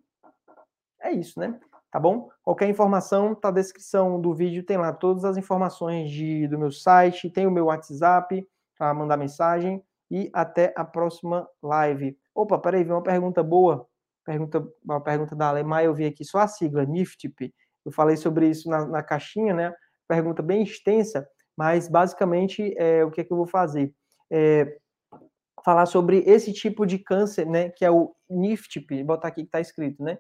é 1.02 1.12
isso, 1.12 1.40
né? 1.40 1.60
Tá 1.92 2.00
bom? 2.00 2.30
Qualquer 2.44 2.68
informação, 2.70 3.34
tá 3.34 3.50
na 3.50 3.56
descrição 3.56 4.20
do 4.20 4.34
vídeo, 4.34 4.66
tem 4.66 4.78
lá 4.78 4.92
todas 4.92 5.24
as 5.24 5.38
informações 5.38 6.10
de, 6.10 6.48
do 6.48 6.60
meu 6.60 6.72
site, 6.72 7.30
tem 7.30 7.48
o 7.48 7.52
meu 7.52 7.66
WhatsApp 7.66 8.46
para 8.78 8.94
mandar 8.94 9.18
mensagem 9.18 9.82
e 10.12 10.30
até 10.34 10.74
a 10.76 10.84
próxima 10.84 11.48
live. 11.64 12.18
Opa, 12.36 12.58
peraí, 12.60 12.84
veio 12.84 12.96
uma 12.96 13.04
pergunta 13.04 13.42
boa. 13.42 13.88
Pergunta, 14.26 14.68
uma 14.84 15.00
pergunta 15.02 15.36
da 15.36 15.48
Alemanha, 15.48 15.86
eu 15.86 15.94
vi 15.94 16.06
aqui 16.06 16.26
só 16.26 16.40
a 16.40 16.48
sigla, 16.48 16.84
NIFTP. 16.86 17.54
Eu 17.88 17.92
falei 17.94 18.18
sobre 18.18 18.50
isso 18.50 18.70
na, 18.70 18.86
na 18.86 19.02
caixinha, 19.02 19.54
né? 19.54 19.74
Pergunta 20.10 20.44
bem 20.44 20.62
extensa, 20.62 21.26
mas 21.58 21.88
basicamente 21.88 22.76
é, 22.78 23.06
o 23.06 23.10
que 23.10 23.22
é 23.22 23.24
que 23.24 23.32
eu 23.32 23.38
vou 23.38 23.48
fazer? 23.48 23.94
É, 24.30 24.78
falar 25.64 25.86
sobre 25.86 26.18
esse 26.28 26.52
tipo 26.52 26.86
de 26.86 27.00
câncer, 27.00 27.46
né? 27.46 27.70
Que 27.70 27.86
é 27.86 27.90
o 27.90 28.14
NIFTP, 28.30 29.06
botar 29.06 29.30
aqui 29.30 29.44
que 29.44 29.48
está 29.48 29.62
escrito, 29.62 30.04
né? 30.04 30.18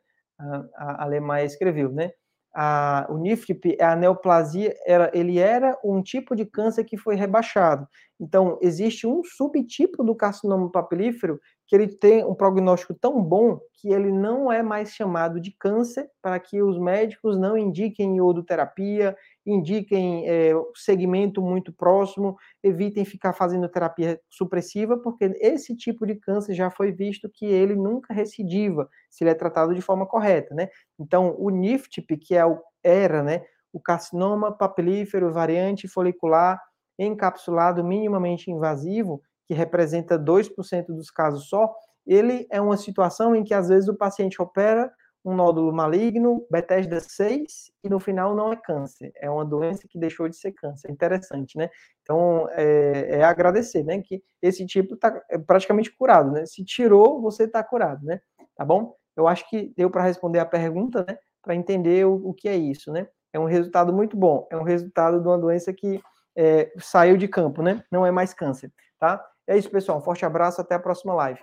A, 0.77 1.03
Alemanha 1.03 1.43
escreveu, 1.43 1.91
né? 1.91 2.11
A, 2.55 3.05
o 3.09 3.17
NIFTP, 3.17 3.75
é 3.77 3.83
a 3.83 3.97
neoplasia, 3.97 4.73
era, 4.85 5.11
ele 5.13 5.37
era 5.37 5.77
um 5.83 6.01
tipo 6.01 6.37
de 6.37 6.45
câncer 6.45 6.85
que 6.85 6.95
foi 6.95 7.15
rebaixado. 7.15 7.85
Então, 8.17 8.57
existe 8.61 9.05
um 9.05 9.21
subtipo 9.25 10.05
do 10.05 10.15
carcinoma 10.15 10.71
papilífero 10.71 11.37
que 11.67 11.75
ele 11.75 11.87
tem 11.87 12.23
um 12.23 12.33
prognóstico 12.33 12.93
tão 12.93 13.21
bom 13.21 13.59
que 13.73 13.89
ele 13.89 14.11
não 14.11 14.51
é 14.51 14.63
mais 14.63 14.91
chamado 14.93 15.39
de 15.39 15.51
câncer, 15.51 16.09
para 16.21 16.39
que 16.39 16.61
os 16.63 16.79
médicos 16.79 17.37
não 17.37 17.57
indiquem 17.57 18.17
iodoterapia, 18.17 19.15
indiquem 19.45 20.27
é, 20.27 20.53
segmento 20.75 21.41
muito 21.41 21.73
próximo, 21.73 22.37
evitem 22.63 23.03
ficar 23.03 23.33
fazendo 23.33 23.69
terapia 23.69 24.19
supressiva, 24.29 24.97
porque 24.97 25.25
esse 25.41 25.75
tipo 25.75 26.07
de 26.07 26.15
câncer 26.15 26.55
já 26.55 26.71
foi 26.71 26.91
visto 26.91 27.29
que 27.29 27.45
ele 27.45 27.75
nunca 27.75 28.13
recidiva, 28.13 28.89
se 29.09 29.23
ele 29.23 29.31
é 29.31 29.35
tratado 29.35 29.75
de 29.75 29.81
forma 29.81 30.07
correta, 30.07 30.55
né? 30.55 30.69
Então, 30.97 31.35
o 31.37 31.49
NIFTP, 31.49 32.17
que 32.17 32.35
é 32.35 32.45
o, 32.45 32.59
era, 32.81 33.21
né, 33.21 33.43
o 33.73 33.79
carcinoma 33.79 34.51
papilífero 34.51 35.31
variante 35.33 35.87
folicular 35.87 36.59
encapsulado 36.97 37.83
minimamente 37.83 38.49
invasivo, 38.49 39.21
que 39.47 39.53
representa 39.53 40.19
2% 40.19 40.87
dos 40.87 41.09
casos 41.09 41.47
só, 41.47 41.73
ele 42.05 42.47
é 42.51 42.59
uma 42.61 42.77
situação 42.77 43.35
em 43.35 43.43
que 43.43 43.53
às 43.53 43.69
vezes 43.69 43.89
o 43.89 43.95
paciente 43.95 44.41
opera 44.41 44.91
um 45.27 45.35
nódulo 45.35 45.73
maligno, 45.73 46.45
Bethesda 46.49 47.01
6, 47.01 47.71
e 47.83 47.89
no 47.89 47.99
final 47.99 48.33
não 48.33 48.53
é 48.53 48.55
câncer, 48.55 49.11
é 49.17 49.29
uma 49.29 49.43
doença 49.43 49.85
que 49.89 49.99
deixou 49.99 50.29
de 50.29 50.37
ser 50.37 50.53
câncer. 50.53 50.89
Interessante, 50.89 51.57
né? 51.57 51.69
Então, 52.01 52.47
é, 52.51 53.17
é 53.17 53.23
agradecer, 53.23 53.83
né? 53.83 54.01
Que 54.01 54.23
esse 54.41 54.65
tipo 54.65 54.95
está 54.95 55.21
é 55.29 55.37
praticamente 55.37 55.91
curado, 55.97 56.31
né? 56.31 56.45
Se 56.45 56.63
tirou, 56.63 57.21
você 57.21 57.43
está 57.43 57.61
curado, 57.61 58.05
né? 58.05 58.21
Tá 58.55 58.63
bom? 58.63 58.95
Eu 59.17 59.27
acho 59.27 59.49
que 59.49 59.73
deu 59.75 59.89
para 59.89 60.03
responder 60.03 60.39
a 60.39 60.45
pergunta, 60.45 61.05
né? 61.05 61.17
Para 61.41 61.55
entender 61.55 62.05
o, 62.05 62.29
o 62.29 62.33
que 62.33 62.47
é 62.47 62.55
isso, 62.55 62.91
né? 62.93 63.07
É 63.33 63.39
um 63.39 63.45
resultado 63.45 63.91
muito 63.91 64.15
bom, 64.15 64.47
é 64.49 64.55
um 64.55 64.63
resultado 64.63 65.19
de 65.19 65.27
uma 65.27 65.37
doença 65.37 65.73
que 65.73 66.01
é, 66.37 66.71
saiu 66.79 67.17
de 67.17 67.27
campo, 67.27 67.61
né? 67.61 67.83
Não 67.91 68.05
é 68.05 68.11
mais 68.11 68.33
câncer, 68.33 68.71
tá? 68.97 69.21
É 69.47 69.57
isso, 69.57 69.71
pessoal. 69.71 69.97
Um 69.97 70.01
forte 70.01 70.25
abraço, 70.25 70.61
até 70.61 70.75
a 70.75 70.79
próxima 70.79 71.13
live. 71.13 71.41